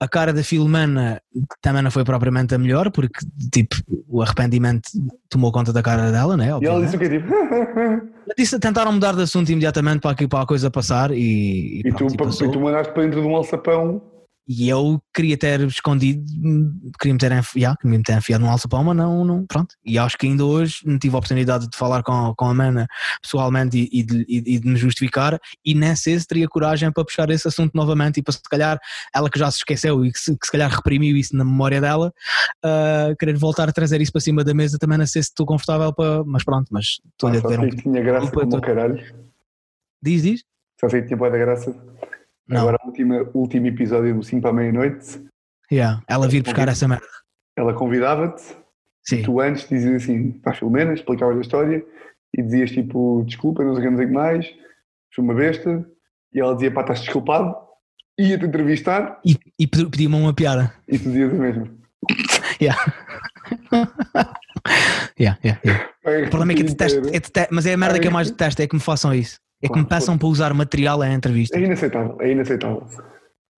[0.00, 1.20] a cara da Filomena
[1.60, 3.20] também não foi propriamente a melhor, porque
[3.52, 3.76] tipo,
[4.08, 4.88] o arrependimento
[5.28, 6.48] tomou conta da cara dela, né?
[6.62, 7.10] E ela disse o quê?
[7.10, 7.28] Tipo...
[8.38, 11.82] disse, tentaram mudar de assunto imediatamente para, aqui, para a coisa passar e.
[11.84, 14.00] E, e, pronto, tu, e tu mandaste para dentro de um alçapão
[14.46, 16.24] e eu queria ter escondido,
[16.98, 19.74] queria me ter, enfiado, queria me ter enfiado num alçapão, mas não, não, pronto.
[19.84, 22.86] E acho que ainda hoje não tive a oportunidade de falar com, com a Mana
[23.22, 27.04] pessoalmente e, e, de, e, de me justificar, e nem sei se teria coragem para
[27.04, 28.78] puxar esse assunto novamente e para se calhar
[29.14, 31.80] ela que já se esqueceu e que se, que se calhar reprimiu isso na memória
[31.80, 32.12] dela,
[32.64, 35.46] uh, querer voltar a trazer isso para cima da mesa também não sei se estou
[35.46, 36.24] confortável para.
[36.24, 37.68] Mas pronto, mas estou ah, a ver um.
[37.70, 39.00] tinha graça como caralho.
[40.02, 40.44] Diz, diz?
[40.80, 41.72] Só sei que tinha boa da graça
[42.48, 42.60] não.
[42.60, 45.24] Agora, o último, episódio do 5 para a meia-noite.
[45.70, 47.06] Yeah, ela vir buscar essa merda.
[47.56, 48.42] Ela convidava-te.
[49.04, 49.22] Sim.
[49.22, 51.84] Tu antes dizias assim, para a Filomena, explicavas a história
[52.36, 54.46] e dizias tipo, desculpa, não sei o que mais,
[55.14, 55.84] fui uma besta.
[56.32, 57.54] E ela dizia, pá, estás desculpado.
[58.18, 59.20] Ia-te entrevistar.
[59.24, 60.72] E, e pedia-me uma piada.
[60.88, 61.78] E tu dizias o mesmo.
[62.60, 62.78] Yeah.
[65.18, 66.26] yeah, yeah, yeah.
[66.26, 68.62] o problema é que detesto, é detesto, mas é a merda que eu mais detesto,
[68.62, 69.40] é que me façam isso.
[69.62, 71.56] É que me peçam para usar material em entrevista.
[71.56, 72.86] É inaceitável, é inaceitável.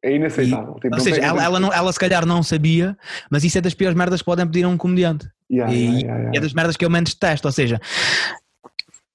[0.03, 0.75] É inaceitável.
[0.77, 2.97] E, tipo, ou seja, ela, ela, não, ela se calhar não sabia,
[3.31, 5.27] mas isso é das piores merdas que podem pedir a um comediante.
[5.51, 7.49] Yeah, e yeah, yeah, é das merdas que eu menos detesto.
[7.49, 7.81] Ou seja,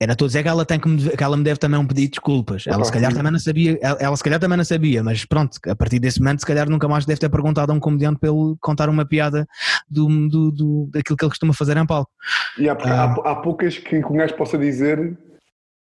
[0.01, 1.85] era estou a dizer que ela, tem que, me, que ela me deve também um
[1.85, 2.65] pedido de desculpas.
[2.65, 5.59] Ela se calhar também não sabia, ela, ela, se calhar também não sabia, mas pronto,
[5.67, 8.55] a partir desse momento, se calhar nunca mais deve ter perguntado a um comediante ele
[8.61, 9.45] contar uma piada
[9.89, 12.09] do, do, do daquilo que ele costuma fazer em palco.
[12.57, 15.17] Yeah, há, há poucas que o gajo possa dizer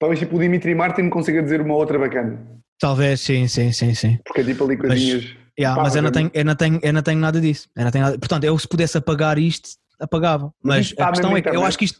[0.04, 2.38] Talvez tipo o Dimitri Martin consiga dizer uma outra bacana.
[2.78, 4.18] Talvez, sim, sim, sim, sim.
[4.22, 5.24] Porque é tipo ali coisinhas.
[5.24, 7.68] Mas, yeah, mas eu, não tenho, eu, não tenho, eu não tenho nada disso.
[7.74, 10.52] Eu não tenho nada, portanto, eu se pudesse apagar isto, apagava.
[10.62, 11.98] Mas, mas a questão é que eu acho que isto.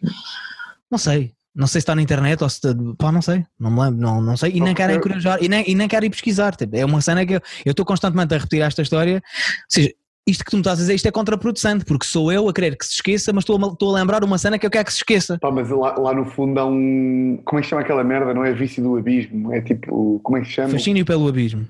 [0.91, 1.33] Não sei.
[1.55, 4.01] Não sei se está na internet ou se está, pá, não sei, não me lembro,
[4.01, 6.75] não, não sei, e nem quero encorajar, e nem, e nem quero ir pesquisar, tipo,
[6.75, 9.23] é uma cena que eu estou constantemente a repetir esta história, ou
[9.69, 9.95] seja,
[10.27, 12.77] isto que tu me estás a dizer, isto é contraproducente, porque sou eu a querer
[12.77, 14.93] que se esqueça, mas estou a, estou a lembrar uma cena que eu quero que
[14.93, 15.39] se esqueça.
[15.39, 17.41] Pá, mas lá, lá, no fundo há um.
[17.45, 18.33] Como é que se chama aquela merda?
[18.33, 19.53] Não é vício do abismo?
[19.53, 20.21] É tipo.
[20.23, 20.71] Como é que se chama?
[20.71, 21.69] Fascínio pelo abismo.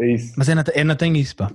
[0.00, 0.34] É isso.
[0.36, 1.50] Mas eu não, eu não tenho isso, pá.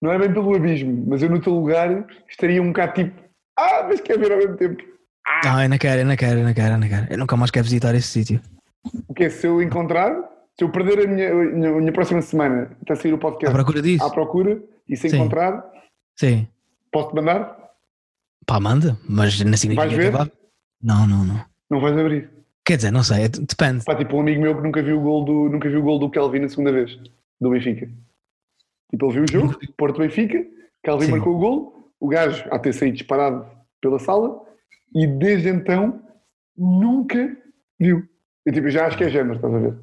[0.00, 3.20] Não é bem pelo abismo, mas eu no teu lugar estaria um bocado tipo.
[3.58, 4.82] Ah, mas quer ver ao mesmo tempo.
[5.26, 7.06] Ah, ah eu não quero, eu não quero, eu não quero, eu não quero.
[7.10, 8.40] Eu nunca mais quero visitar esse sítio.
[9.08, 9.30] O que é?
[9.30, 10.12] Se eu encontrar,
[10.56, 13.18] se eu perder a minha, a minha, a minha próxima semana, está a sair o
[13.18, 13.50] podcast.
[13.50, 14.04] À procura disso.
[14.04, 15.16] À procura, e se Sim.
[15.16, 15.64] encontrar
[16.18, 16.48] Sim.
[16.90, 17.56] Posso-te mandar?
[18.44, 20.12] Pá, manda, mas não significa vais ver?
[20.82, 21.44] Não, não, não.
[21.70, 22.28] Não vais abrir?
[22.64, 23.84] Quer dizer, não sei, é, depende.
[23.84, 25.98] Pá, tipo um amigo meu que nunca viu o gol do, nunca viu o gol
[25.98, 26.98] do Kelvin a segunda vez,
[27.40, 27.88] do Benfica.
[28.90, 30.44] Tipo, ele viu o jogo, Porto Benfica,
[30.82, 31.12] Kelvin Sim.
[31.12, 33.46] marcou o gol, o gajo a ter saído disparado
[33.80, 34.42] pela sala
[34.94, 36.02] e desde então
[36.56, 37.36] nunca
[37.78, 38.02] viu.
[38.44, 39.78] Eu tipo, já acho que é género, estás a ver?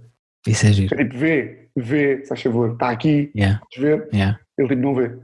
[0.47, 0.97] Isso é giro.
[0.97, 3.61] Tipo, vê, vê, se faz favor, está aqui, yeah.
[3.77, 4.09] ver.
[4.13, 4.39] Yeah.
[4.57, 5.17] Ele tipo, não vê.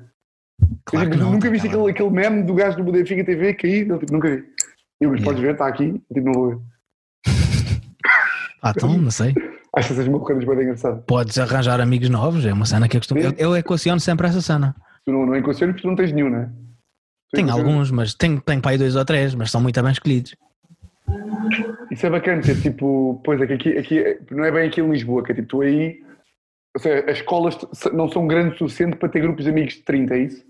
[0.85, 3.89] Claro eu, tipo, não, nunca viste aquele, aquele meme do gajo do Benfica TV cair?
[3.89, 4.43] Ele tipo, nunca vi.
[4.99, 5.25] Eu, mas yeah.
[5.25, 6.59] podes ver, está aqui, eu, tipo, não vou ver.
[8.61, 9.33] ah, então, não sei.
[9.73, 11.01] Acho que essas morredas bem engraçado.
[11.03, 13.21] Podes arranjar amigos novos, é uma cena que eu costumo.
[13.21, 14.75] Eu, eu equaciono sempre essa cena.
[15.05, 16.49] Tu não, não equacionas porque tu não tens nenhum, não é?
[17.33, 20.35] Tenho alguns, mas tenho, tenho para aí dois ou três, mas são muito bem escolhidos.
[21.89, 24.89] Isso é bacana, ter tipo, pois é que aqui, aqui não é bem aqui em
[24.89, 26.01] Lisboa, que é tipo, tu aí,
[26.75, 27.57] ou seja, as escolas
[27.93, 30.43] não são grandes o suficiente para ter grupos de amigos de 30, é isso?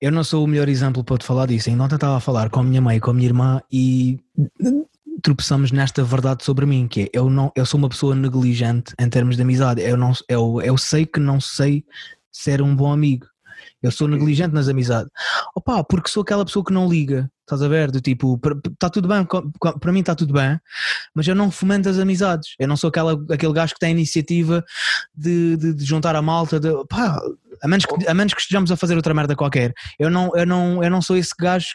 [0.00, 1.68] Eu não sou o melhor exemplo para te falar disso.
[1.68, 4.18] Ainda ontem estava a falar com a minha mãe e com a minha irmã e
[5.22, 9.08] tropeçamos nesta verdade sobre mim, que é eu, não, eu sou uma pessoa negligente em
[9.10, 9.82] termos de amizade.
[9.82, 11.84] Eu, não, eu, eu sei que não sei
[12.32, 13.26] ser um bom amigo.
[13.82, 15.10] Eu sou negligente nas amizades.
[15.54, 17.30] Opa, porque sou aquela pessoa que não liga.
[17.42, 17.90] Estás a ver?
[17.90, 18.40] Do tipo,
[18.72, 19.26] está tudo bem,
[19.80, 20.58] para mim está tudo bem,
[21.12, 22.54] mas eu não fomento as amizades.
[22.58, 24.64] Eu não sou aquela, aquele gajo que tem a iniciativa
[25.14, 26.60] de, de, de juntar a malta.
[26.60, 27.20] De, pá,
[27.62, 29.72] a, menos que, a menos que estejamos a fazer outra merda qualquer.
[29.98, 31.70] Eu não, eu não, eu não sou esse gajo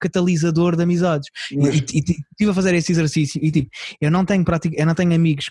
[0.00, 1.30] catalisador de amizades.
[1.52, 1.76] Mas...
[1.76, 3.70] E, estive a fazer esse exercício e tipo,
[4.00, 5.50] eu não tenho prática, eu não tenho amigos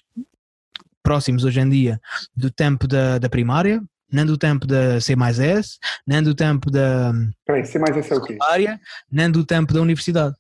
[1.04, 2.00] próximos hoje em dia
[2.36, 6.70] do tempo da, da primária, nem do tempo da C mais S, nem do tempo
[6.70, 7.14] da
[7.46, 8.38] Peraí, C mais S é o quê?
[9.12, 10.36] nem do tempo da universidade.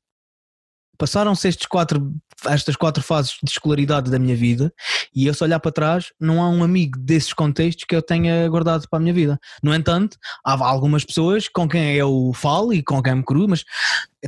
[0.97, 2.13] Passaram-se estes quatro,
[2.45, 4.71] estas quatro fases de escolaridade da minha vida
[5.15, 8.47] e eu se olhar para trás, não há um amigo desses contextos que eu tenha
[8.47, 9.39] guardado para a minha vida.
[9.63, 13.65] No entanto, há algumas pessoas com quem eu falo e com quem me cruzo, mas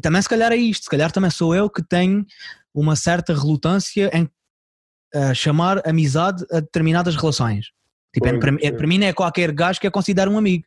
[0.02, 2.26] também se calhar é isto, se calhar também sou eu que tenho
[2.74, 7.68] uma certa relutância em uh, chamar amizade a determinadas relações.
[8.14, 10.64] Tipo, é, para, é, para, mim não é qualquer gajo que é considero um amigo.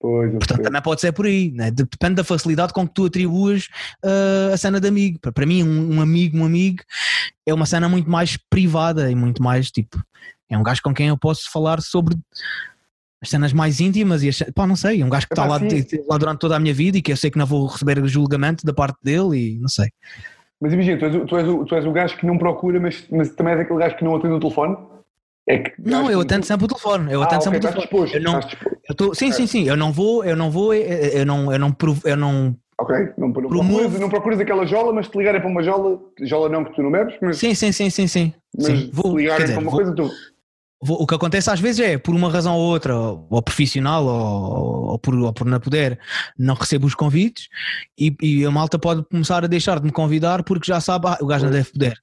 [0.00, 1.70] Pois, Portanto, também pode ser por aí, né?
[1.70, 3.68] depende da facilidade com que tu atribuas
[4.04, 5.18] uh, a cena de amigo.
[5.18, 6.82] Para, para mim, um, um, amigo, um amigo
[7.46, 10.02] é uma cena muito mais privada e muito mais tipo.
[10.48, 12.16] É um gajo com quem eu posso falar sobre
[13.22, 15.58] as cenas mais íntimas e as, pá, não sei, é um gajo que está lá,
[16.08, 18.66] lá durante toda a minha vida e que eu sei que não vou receber julgamento
[18.66, 19.88] da parte dele e não sei.
[20.60, 23.06] Mas imagina, tu és, tu és, o, tu és o gajo que não procura, mas,
[23.10, 24.76] mas também és aquele gajo que não atende o telefone?
[25.46, 27.12] É que não, eu atendo sempre o telefone.
[27.12, 27.82] Eu ah, atendo sempre o telefone.
[27.82, 28.40] Disposto, eu não,
[28.88, 29.64] eu tô, sim, sim, sim.
[29.64, 33.28] Eu não vou, eu não vou, eu não, eu não, provo, eu não Ok, não,
[33.28, 36.74] não, procuras, não procuras aquela jola, mas te ligarem para uma jola, jola não que
[36.74, 37.36] tu não bebes, mas.
[37.36, 38.34] Sim, sim, sim, sim, sim.
[38.56, 38.90] Mas sim.
[38.92, 40.10] Vou, ligarem dizer, para uma vou, coisa, tu.
[40.82, 44.90] Vou, o que acontece às vezes é, por uma razão ou outra, ou profissional, ou,
[44.90, 46.00] ou, por, ou por não poder,
[46.36, 47.48] não recebo os convites
[47.96, 51.18] e, e a malta pode começar a deixar de me convidar porque já sabe, ah,
[51.20, 51.94] o gajo não deve poder.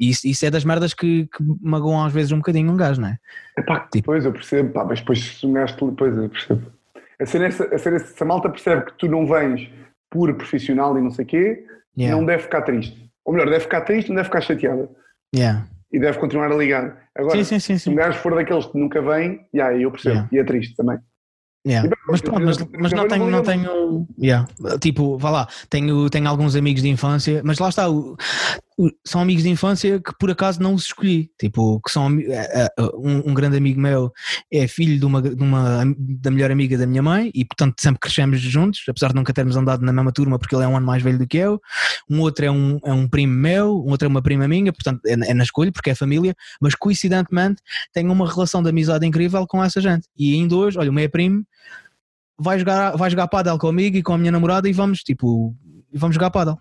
[0.00, 3.02] E isso, isso é das merdas que, que magoam às vezes um bocadinho um gajo,
[3.02, 3.18] não é?
[3.58, 3.98] Epá, tipo.
[3.98, 6.72] Depois eu percebo, pá, mas depois se um gajo, depois eu percebo.
[7.20, 9.70] A ser, essa, a ser essa, se a malta percebe que tu não vens
[10.08, 11.66] por profissional e não sei o quê,
[11.98, 12.18] yeah.
[12.18, 13.10] não deve ficar triste.
[13.26, 14.88] Ou melhor, deve ficar triste, não deve ficar chateada.
[15.36, 15.66] Yeah.
[15.92, 16.96] E deve continuar a ligar.
[17.14, 20.14] Agora, sim, sim, sim, se um gajo for daqueles que nunca vem, yeah, eu percebo.
[20.14, 20.28] Yeah.
[20.32, 20.98] E é triste também.
[21.66, 21.90] Yeah.
[22.08, 24.48] mas pronto, mas, mas não tenho, não tenho yeah.
[24.80, 27.84] tipo, vá lá, tenho, tenho alguns amigos de infância, mas lá está,
[29.06, 32.82] são amigos de infância que por acaso não os escolhi, tipo, que são é, é,
[32.94, 34.12] um, um grande amigo meu
[34.50, 38.00] é filho de uma, de uma da melhor amiga da minha mãe e portanto sempre
[38.00, 40.86] crescemos juntos, apesar de nunca termos andado na mesma turma porque ele é um ano
[40.86, 41.60] mais velho do que eu,
[42.08, 45.00] um outro é um, é um primo meu, um outro é uma prima minha, portanto
[45.06, 47.62] é, é na escolha porque é família, mas coincidentemente
[47.92, 50.08] tenho uma relação de amizade incrível com essa gente.
[50.16, 51.44] E ainda hoje, olha, o meu primo
[52.38, 55.54] vai jogar, vai jogar paddle comigo e com a minha namorada e vamos, tipo,
[55.92, 56.58] vamos jogar paddle.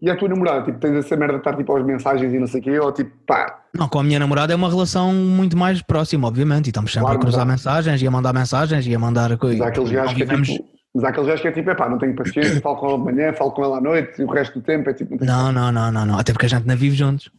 [0.00, 2.46] E a tua namorada, tipo, tens essa merda de estar tipo aos mensagens e não
[2.46, 3.62] sei o quê, ou tipo, pá.
[3.74, 7.06] Não, com a minha namorada é uma relação muito mais próxima, obviamente, e estamos sempre
[7.06, 9.58] claro, a cruzar mensagens e a mandar mensagens e a mandar coisas.
[9.58, 11.74] Mas há aqueles gajos que é tipo, mas há aqueles gajos que é tipo, é
[11.74, 14.24] pá, não tenho paciência, falo com ela de manhã, falo com ela à noite e
[14.24, 15.24] o resto do tempo é tipo.
[15.24, 17.30] Não, não, não, não, não, até porque a gente não vive juntos.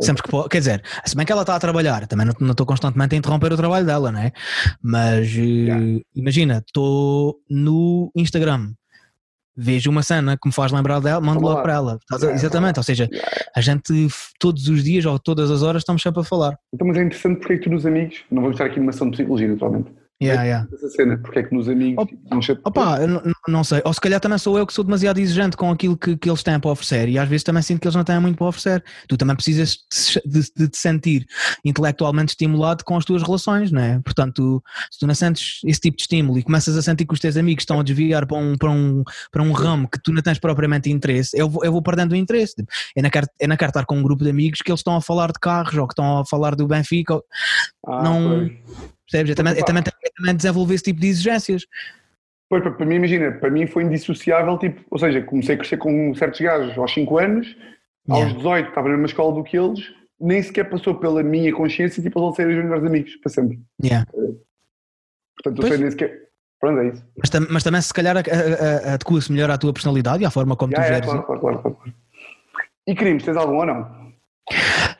[0.00, 2.52] Sempre que pode, quer dizer, se bem que ela está a trabalhar, também não, não
[2.52, 4.30] estou constantemente a interromper o trabalho dela, não é?
[4.80, 6.00] Mas yeah.
[6.14, 8.74] imagina, estou no Instagram,
[9.60, 11.98] vejo uma cena que me faz lembrar dela, mando logo para ela.
[12.12, 13.08] Yeah, Exatamente, ou seja,
[13.54, 14.06] a gente
[14.38, 16.56] todos os dias ou todas as horas estamos sempre a falar.
[16.72, 18.90] Então, mas é interessante porque é que tu nos amigos, não vamos estar aqui numa
[18.90, 19.90] ação de psicologia naturalmente,
[20.20, 20.68] Yeah, yeah.
[20.72, 24.00] Essa cena, porque é que nos amigos Op, não Opa, não, não sei, ou se
[24.00, 26.70] calhar também sou eu que sou demasiado exigente com aquilo que, que eles têm para
[26.70, 28.82] oferecer e às vezes também sinto que eles não têm muito para oferecer.
[29.06, 29.78] Tu também precisas
[30.26, 31.24] de, de, te sentir
[31.64, 34.00] intelectualmente estimulado com as tuas relações, não é?
[34.00, 34.60] Portanto,
[34.90, 37.36] se tu não sentes esse tipo de estímulo e começas a sentir que os teus
[37.36, 40.40] amigos estão a desviar para um, para um, para um ramo que tu não tens
[40.40, 42.56] propriamente interesse, eu vou, eu vou perdendo o interesse.
[42.96, 44.96] Eu não, quero, eu não quero estar com um grupo de amigos que eles estão
[44.96, 47.20] a falar de carros ou que estão a falar do Benfica.
[47.86, 48.22] Ah, não.
[48.30, 49.30] Foi Percebes?
[49.30, 51.66] Eu também, eu também, eu também desenvolver esse tipo de exigências.
[52.48, 56.14] Pois, para mim, imagina, para mim foi indissociável, tipo, ou seja, comecei a crescer com
[56.14, 57.56] certos gajos aos 5 anos,
[58.08, 59.80] aos 18 estava na mesma escola do que eles,
[60.20, 63.60] nem sequer passou pela minha consciência, tipo, eles serem os melhores amigos, para sempre.
[63.82, 64.06] Yeah.
[65.42, 66.28] Portanto, eu sei nem sequer...
[66.60, 67.04] Pronto, é isso.
[67.16, 70.88] Mas, mas também, se calhar, adequa-se melhor à tua personalidade e à forma como yeah,
[70.88, 71.08] tu geres.
[71.08, 71.94] É, claro, claro, claro, claro.
[72.86, 74.07] E crimes, tens algum ou não?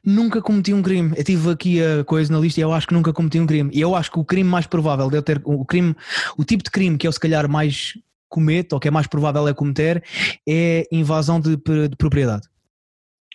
[0.05, 1.13] Nunca cometi um crime.
[1.17, 3.71] Eu tive aqui a coisa na lista e eu acho que nunca cometi um crime.
[3.73, 5.95] E eu acho que o crime mais provável de eu ter o crime,
[6.37, 7.95] o tipo de crime que eu se calhar mais
[8.29, 10.03] comete, ou que é mais provável é cometer,
[10.47, 12.47] é invasão de, de propriedade.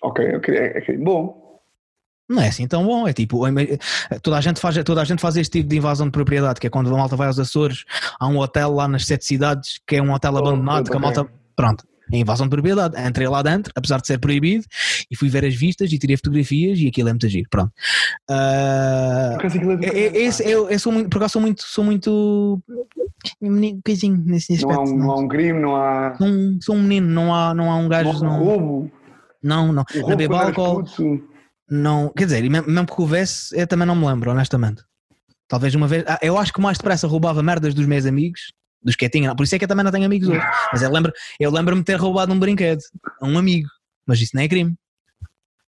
[0.01, 0.97] Ok, ok, ok.
[0.97, 1.43] Bom,
[2.29, 3.41] não é assim tão bom, é tipo,
[4.21, 6.67] toda a, gente faz, toda a gente faz este tipo de invasão de propriedade, que
[6.67, 7.83] é quando a malta vai aos Açores,
[8.19, 11.27] há um hotel lá nas sete cidades, que é um hotel abandonado, que a malta,
[11.55, 14.65] pronto, é invasão de propriedade, entrei lá dentro, apesar de ser proibido,
[15.09, 17.71] e fui ver as vistas e tirei fotografias e aquilo é muito agir, pronto.
[18.29, 22.59] Uh, é, é, esse, eu, eu sou muito, por acaso sou muito, sou muito
[23.85, 24.73] coisinho nesse aspecto.
[24.73, 26.15] Não há um, não há um crime, não há...
[26.17, 28.23] Sou um, sou um menino, não há, não há um gajo...
[28.23, 28.91] Não há um roubo?
[29.41, 29.83] Não, não.
[29.95, 30.83] O roubo álcool
[31.69, 34.83] não, quer dizer, mesmo que houvesse, eu também não me lembro, honestamente.
[35.47, 38.53] Talvez uma vez, ah, eu acho que mais depressa roubava merdas dos meus amigos,
[38.83, 40.45] dos que eu tinha, por isso é que eu também não tenho amigos hoje.
[40.71, 42.81] Mas eu lembro, eu lembro-me de ter roubado um brinquedo
[43.21, 43.69] a um amigo,
[44.05, 44.75] mas isso não é crime.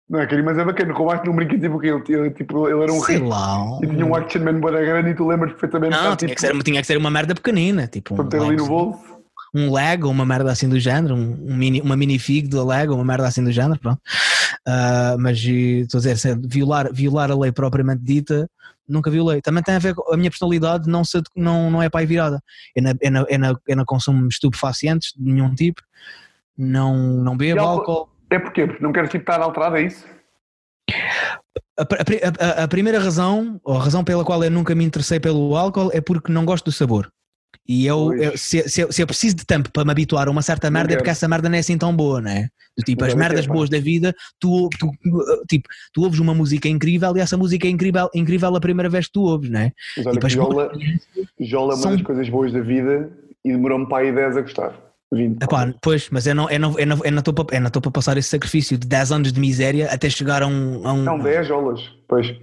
[0.09, 2.93] Não é crime, mas é bacana, roubaste um brinquedo tipo que ele, tipo, ele era
[2.93, 3.79] um Sei lá.
[3.83, 5.93] e tinha um action man boa grande e tu lembras perfeitamente.
[5.93, 8.15] Não, tinha, tipo, que ser, tinha que ser uma merda pequenina, tipo.
[8.15, 9.19] Para ter ali no bolso
[9.55, 13.05] um Lego, uma merda assim do género, um, um mini, uma minifig do Lego, uma
[13.05, 14.01] merda assim do género, pronto.
[14.67, 18.49] Uh, mas estou a dizer, violar, violar a lei propriamente dita,
[18.89, 19.41] nunca violei.
[19.41, 22.41] Também tem a ver com a minha personalidade, não, se, não, não é pai virada.
[22.75, 25.83] Eu não, eu, não, eu, não, eu não consumo estupefacientes de nenhum tipo,
[26.57, 28.09] não, não bebo álcool.
[28.31, 28.67] É porquê?
[28.67, 30.05] Porque não queres tipo, estar alterado, é isso?
[31.79, 35.21] A, a, a, a, primeira razão, ou a razão pela qual eu nunca me interessei
[35.21, 37.11] pelo álcool é porque não gosto do sabor.
[37.67, 40.31] E eu, eu se, se, eu, se, eu preciso de tempo para me habituar a
[40.31, 42.49] uma certa merda, é porque essa merda não é assim tão boa, não é?
[42.85, 44.91] Tipo, as merdas boas da vida, tu, tu,
[45.49, 49.07] tipo, tu ouves uma música incrível e essa música é incrível, incrível a primeira vez
[49.07, 49.73] que tu ouves, não é?
[49.97, 50.71] Mas olha tipo, Jola,
[51.41, 51.93] Jola é uma são...
[51.93, 53.11] das coisas boas da vida
[53.45, 54.89] e demorou-me para aí 10 a gostar.
[55.13, 55.43] 20.
[55.43, 58.77] Epá, pois, mas eu não estou eu não, eu não para, para passar esse sacrifício
[58.77, 60.87] de 10 anos de miséria até chegar a um.
[60.87, 61.03] A um...
[61.03, 62.35] Não, 10 jolas, pois.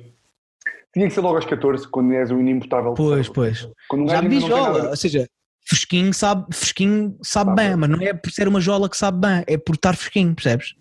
[0.96, 2.94] Tinha que ser logo aos 14, quando és um inimputável.
[2.94, 3.70] Pois, pois.
[3.94, 5.28] Um Já vi jola, ou seja,
[5.68, 9.44] fresquinho sabe, fresquinho sabe bem, mas não é por ser uma jola que sabe bem,
[9.46, 10.74] é por estar fresquinho, percebes?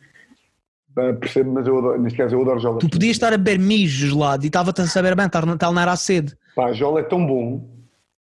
[1.18, 2.78] percebo, mas eu adoro, neste caso eu adoro jola.
[2.78, 5.90] Tu podias estar a beber mijo gelado e estava-te a saber bem, tal não era
[5.90, 6.36] a sede.
[6.54, 7.58] Pá, jola é tão bom,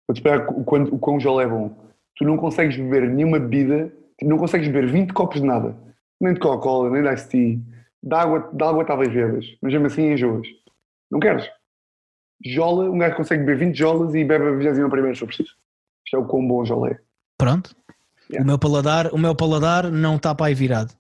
[0.06, 1.76] vou-te explicar o, quão, o quão jola é bom.
[2.16, 5.76] Tu não consegues beber nenhuma bebida, não consegues beber 20 copos de nada,
[6.20, 7.58] nem de Coca-Cola, nem de Ice Tea,
[8.00, 10.46] de água, de água talvez bebas, mas mesmo assim enjoas.
[11.10, 11.50] Não queres?
[12.44, 15.50] Jola, um gajo consegue beber 20 jolas e bebe a 21 primeira se for preciso.
[16.04, 16.98] Isto é o quão bom jola é.
[17.38, 17.74] Pronto.
[18.30, 18.44] Yeah.
[18.44, 20.94] O, meu paladar, o meu paladar não está para aí virado.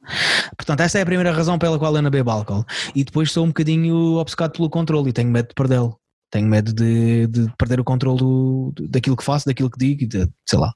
[0.56, 2.64] Portanto, essa é a primeira razão pela qual eu não bebo álcool.
[2.94, 5.98] E depois sou um bocadinho obcecado pelo controle e tenho medo de perdê-lo.
[6.30, 10.30] Tenho medo de, de, perder o controle do, daquilo que faço, daquilo que digo, de,
[10.48, 10.72] sei lá.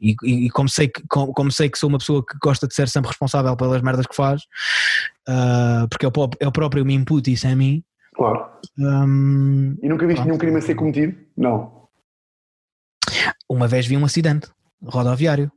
[0.00, 2.74] E, e, como, sei que, como, como, sei que sou uma pessoa que gosta de
[2.74, 4.42] ser sempre responsável pelas merdas que faz,
[5.28, 7.84] uh, porque eu, eu próprio me input isso em mim,
[8.20, 8.50] Claro.
[8.78, 11.16] Um, e nunca viste nenhum crime a ser cometido?
[11.34, 11.88] Não.
[13.48, 14.50] Uma vez vi um acidente
[14.84, 15.50] rodoviário.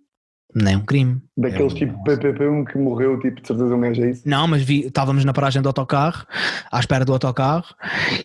[0.56, 1.22] Nem um crime.
[1.36, 4.22] Daqueles tipo PPP, um que morreu, tipo, de certeza um mês, é isso?
[4.26, 6.26] Não, mas vi, estávamos na paragem do autocarro,
[6.72, 7.76] à espera do autocarro,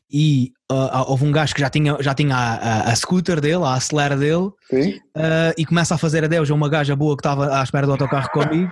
[0.08, 3.64] e uh, houve um gajo que já tinha, já tinha a, a, a scooter dele,
[3.64, 4.54] a acelera dele, uh,
[5.56, 8.30] e começa a fazer adeus a uma gaja boa que estava à espera do autocarro
[8.30, 8.70] comigo.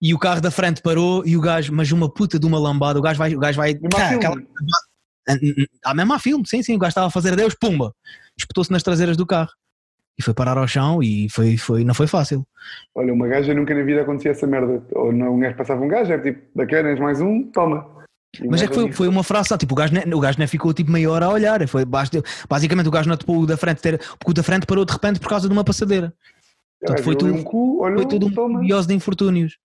[0.00, 2.98] E o carro da frente parou e o gajo, mas uma puta de uma lambada,
[2.98, 4.36] o gajo vai, o gajo vai, cá, aquela,
[5.84, 7.92] a mesma filme, sim, sim, o gajo estava a fazer adeus, pumba,
[8.38, 9.50] espetou-se nas traseiras do carro
[10.18, 12.46] e foi parar ao chão e foi, foi, não foi fácil.
[12.94, 15.88] Olha, uma gaja nunca na vida acontecia essa merda, ou não, um gajo passava um
[15.88, 17.98] gajo, é tipo, daqueles mais um, toma.
[18.46, 20.90] Mas é que foi, foi uma frase, tipo, o gajo, o gajo não ficou tipo
[20.90, 24.30] meia hora a olhar, foi, basicamente o gajo não topou o da frente, ter, porque
[24.30, 26.12] o da frente parou de repente por causa de uma passadeira.
[26.80, 29.58] Portanto, foi, tudo, um cu, olha, foi tudo um biose de infortúnios.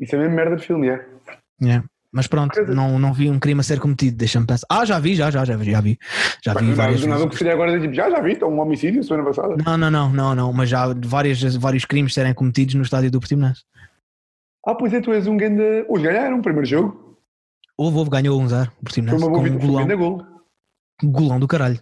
[0.00, 1.06] Isso é mesmo merda de filme, é?
[1.64, 1.82] É.
[2.10, 4.66] Mas pronto, não, não vi um crime a ser cometido, deixa-me pensar.
[4.70, 5.98] Ah, já vi, já, já, já, já vi.
[6.42, 7.06] Já vi várias vezes.
[7.06, 9.56] Não, agora tipo, já, já vi, então um homicídio semana passada.
[9.62, 13.20] Não, não, não, não, não, mas já várias, vários crimes serem cometidos no estádio do
[13.20, 13.62] Portimonense.
[14.66, 15.84] Ah, pois é, tu és um grande.
[15.86, 17.18] Hoje ganharam o primeiro jogo.
[17.76, 19.20] Houve, houve, ganhou 1-0 o Portimonense.
[19.20, 19.98] Foi uma boa um golão.
[19.98, 20.26] gol.
[21.04, 21.78] Golão do caralho.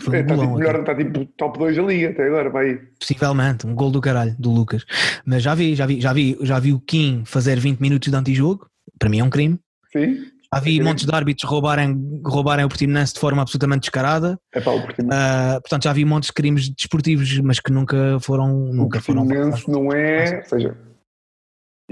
[0.00, 2.48] Foi é, um tá golão, tipo melhor, está tipo top 2 da liga até agora,
[2.48, 2.80] vai.
[2.98, 4.84] Possivelmente, um gol do caralho, do Lucas.
[5.24, 8.16] Mas já vi, já vi, já vi, já vi o Kim fazer 20 minutos de
[8.16, 8.66] antijogo,
[8.98, 9.58] para mim é um crime.
[9.92, 10.32] Sim.
[10.52, 14.38] Já vi é montes de árbitros roubarem, roubarem o Portimonense de forma absolutamente descarada.
[14.52, 18.48] É pá, o Uh, portanto, já vi montes de crimes desportivos, mas que nunca foram.
[18.72, 20.38] Nunca o Portimonense foram, não é.
[20.38, 20.76] Ou seja,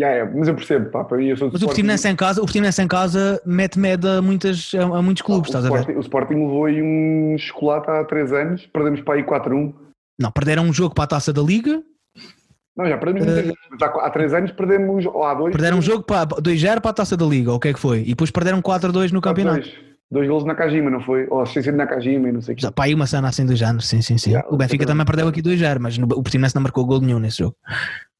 [0.00, 2.40] Yeah, yeah, mas eu percebo, pá, para mim eu sou Mas o Portimonense em casa,
[2.40, 5.90] o Portimonense em casa mete medo a, muitas, a, a muitos clubes, ah, estás Sporting,
[5.90, 5.98] a ver?
[5.98, 9.74] O Sporting levou aí um chocolate há 3 anos, perdemos para aí 4-1.
[10.18, 11.82] Não, perderam um jogo para a taça da Liga.
[12.74, 15.52] Não, já perdemos uh, vezes, há, há 3 anos perdemos, ou há 2.
[15.52, 18.00] Perderam um jogo para 2-0 para a taça da Liga, o que é que foi?
[18.00, 19.68] E depois perderam 4-2 no campeonato.
[20.10, 21.26] Dois golos na Nakajima, não foi?
[21.30, 22.70] Ou assistência de Nakajima e não sei o que.
[22.72, 24.30] Pá, aí uma cena assim do género, sim, sim, sim.
[24.30, 27.20] Yeah, o Benfica também perdeu aqui 2-0, mas no- o Portimonense não marcou gol nenhum
[27.20, 27.54] nesse jogo.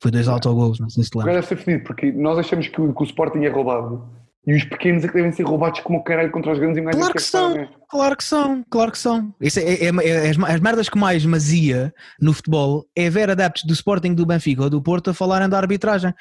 [0.01, 2.81] Foi dois autogolos, não sei se te Agora deve ser fedido, porque nós achamos que
[2.81, 4.09] o, que o Sporting é roubado.
[4.47, 6.81] E os pequenos é que devem ser roubados como o caralho contra os grandes e
[6.81, 7.55] mais Claro é que são.
[7.55, 7.69] né?
[7.91, 9.35] Claro que são, claro que são.
[9.39, 13.65] Isso é, é- é- as, as merdas que mais mazia no futebol é ver adeptos
[13.65, 16.15] do Sporting, do Benfica ou do Porto a falarem da arbitragem.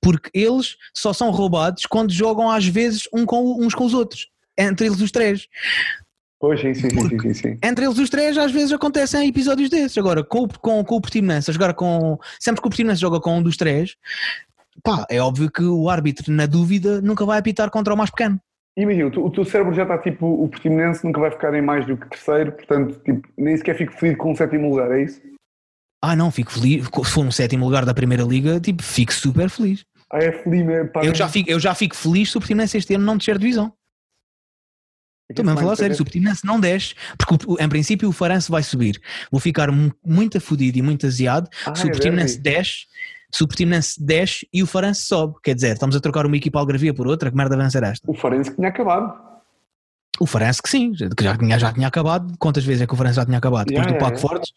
[0.00, 4.28] Porque eles só são roubados quando jogam às vezes um com- uns com os outros.
[4.58, 5.48] Entre eles os três.
[6.40, 7.58] Pois, sim, sim, sim, sim, sim.
[7.62, 9.96] Entre eles os três, às vezes acontecem episódios desses.
[9.96, 12.18] Agora, com, o- com, com o Portimonense, a jogar com.
[12.38, 13.96] Sempre que o Portimonense joga com um dos três,
[14.82, 18.38] pá, é óbvio que o árbitro, na dúvida, nunca vai apitar contra o mais pequeno.
[18.76, 21.96] Imagina, o, teu- cérebro já está tipo, o Portimonense nunca vai ficar em mais do
[21.96, 25.22] que terceiro, portanto, tipo, nem sequer fico feliz com o sétimo lugar, é isso?
[26.02, 26.84] Ah, não, fico feliz.
[26.84, 29.84] Se for um sétimo lugar da primeira liga, tipo, fico super feliz.
[30.12, 30.90] Ah, é feliz?
[30.92, 33.38] Pá, Eu já fico, eu já fico feliz se o Portimonense este ano não descer
[33.38, 33.72] divisão.
[35.30, 38.50] Estou mesmo a falar sério, se o Portimonense não desce, porque em princípio o Farense
[38.50, 39.00] vai subir.
[39.30, 42.58] Vou ficar mu- muito afodido e muito aziado Ah, se o é Portimonense derby.
[42.58, 42.86] desce,
[43.32, 45.34] se o Portimonense desce e o Farense sobe.
[45.42, 48.08] Quer dizer, estamos a trocar uma equipa algravia por outra, que merda vai ser esta?
[48.10, 49.12] O Farense que tinha acabado.
[50.20, 52.34] O Farense que sim, que já tinha, já tinha acabado.
[52.38, 53.66] Quantas vezes é que o Farense já tinha acabado?
[53.66, 54.28] Depois Yeah, do Paco yeah.
[54.28, 54.52] Fortes.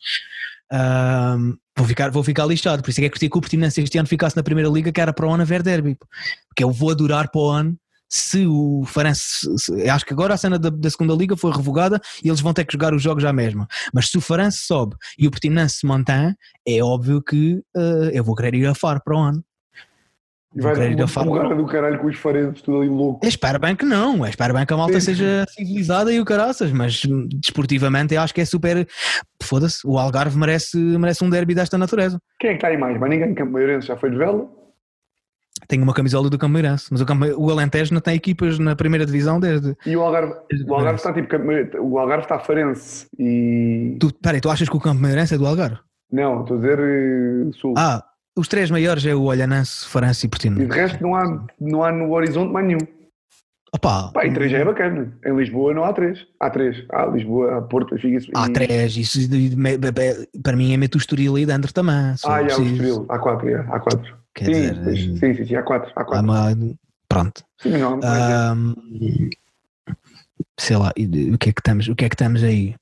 [0.71, 3.97] ahm, vou, ficar, vou ficar lixado, por isso é que é que o Portimonense este
[3.97, 5.97] ano ficasse na primeira liga, que era para o ano haver derby.
[6.49, 7.77] Porque eu vou adorar para o ano
[8.09, 9.47] se o Farense.
[9.57, 12.53] se- acho que agora a cena da, da segunda liga foi revogada e eles vão
[12.53, 13.67] ter que jogar os jogos à mesma.
[13.93, 16.33] Mas se o Farense sobe e o Portimonense se mantém,
[16.67, 19.43] é óbvio que ah, eu vou querer ir a Faro para o ano.
[20.55, 23.23] E vai dar uma porrada do caralho com os Farenses, tudo ali louco.
[23.23, 25.07] Eu espero bem que não, eu espero bem que a malta Sim.
[25.07, 27.01] seja civilizada e o caraças, mas
[27.35, 28.87] desportivamente eu acho que é super.
[29.43, 32.17] Foda-se, o Algarve merece, merece um derby desta natureza.
[32.39, 32.99] Quem é que está aí mais?
[32.99, 34.49] Mas ninguém, Campo Mairense já foi de vela?
[35.67, 37.05] Tenho uma camisola do Cameirense, mas o,
[37.37, 39.75] o Alentejo não tem equipas na primeira divisão desde.
[39.85, 41.35] E o Algarve, desde o Algarve está tipo,
[41.81, 43.97] o Algarve está Farense e...
[43.99, 45.79] Tu, peraí, tu achas que o Cameirense é do Algarve?
[46.11, 47.73] Não, estou a dizer eh, Sul.
[47.77, 48.03] Ah,
[48.37, 50.55] os três maiores é o Olhanense, Farense e E Portino.
[50.55, 52.79] de resto não há, não há no horizonte mais nenhum.
[53.73, 55.13] Opa, Pá, e três já é bacana.
[55.25, 56.19] Em Lisboa não há três.
[56.39, 56.85] Há três.
[56.89, 58.31] Há Lisboa, há Porto, Benfica e...
[58.33, 59.19] há três, isso
[60.41, 62.15] para mim é meto o Estoril aí dentro também.
[62.25, 62.63] Ah, e há o.
[62.63, 63.05] Estoril.
[63.09, 64.16] Há quatro, é, há quatro.
[64.37, 65.91] Quer Sim, dizer, pois, sim, sim, sim, há quatro.
[65.95, 66.23] Há há quatro.
[66.23, 66.75] uma-
[67.09, 67.43] pronto.
[67.59, 68.51] Sim, não, há.
[68.51, 68.75] Ahm,
[70.59, 70.89] sei lá,
[71.33, 72.75] o que é que estamos, o que é que estamos aí?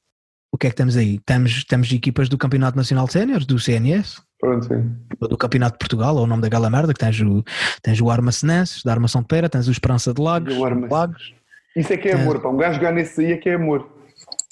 [0.52, 1.20] O que é que estamos aí?
[1.20, 4.96] Temos, temos equipas do Campeonato Nacional de Séniores, do CNS, Pronto, sim.
[5.20, 7.44] do Campeonato de Portugal, ou o nome daquela merda, que tens o,
[7.82, 10.54] tens o Armacenenses, da Armação de Pera, tens o Esperança de Lagos.
[10.90, 11.34] Lagos,
[11.76, 12.16] Isso é que é É.
[12.16, 12.50] amor, pá.
[12.50, 13.90] Um gajo jogar nesse aí é que é amor.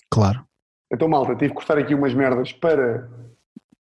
[0.10, 0.44] claro.
[0.92, 3.10] Então, malta, tive que cortar aqui umas merdas para,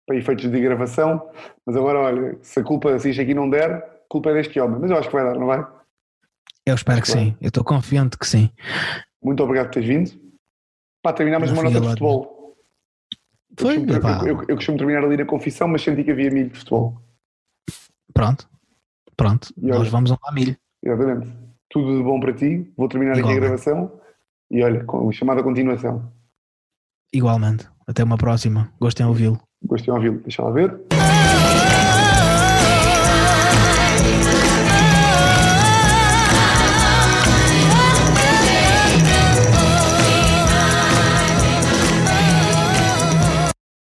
[0.10, 1.30] para efeitos de gravação,
[1.64, 4.60] mas agora, olha, se a culpa, se isto aqui não der, a culpa é deste
[4.60, 4.80] homem.
[4.82, 5.60] Mas eu acho que vai dar, não vai?
[6.66, 7.28] Eu espero que Claro.
[7.28, 8.50] sim, eu estou confiante que sim.
[9.24, 10.34] Muito obrigado por teres vindo.
[11.04, 12.56] Para terminar mais Não uma nota de futebol.
[13.52, 16.10] Eu Foi, costumo, epá, eu, eu- eu costumo terminar ali na confissão, mas senti que
[16.10, 17.00] havia milho de futebol.
[18.12, 18.50] pronto,
[19.16, 20.58] pronto, E olha- nós vamos a milho.
[20.84, 21.32] Exatamente.
[21.70, 22.74] Tudo de bom para ti.
[22.76, 23.42] Vou terminar aqui a Igualmente.
[23.42, 24.02] gravação.
[24.50, 26.12] E olha, com chamada continuação.
[27.14, 29.40] Igualmente, até uma próxima, gostem de ouvi-lo.
[29.64, 30.20] Gostei de ouvi-lo.
[30.22, 30.80] Deixa lá ver.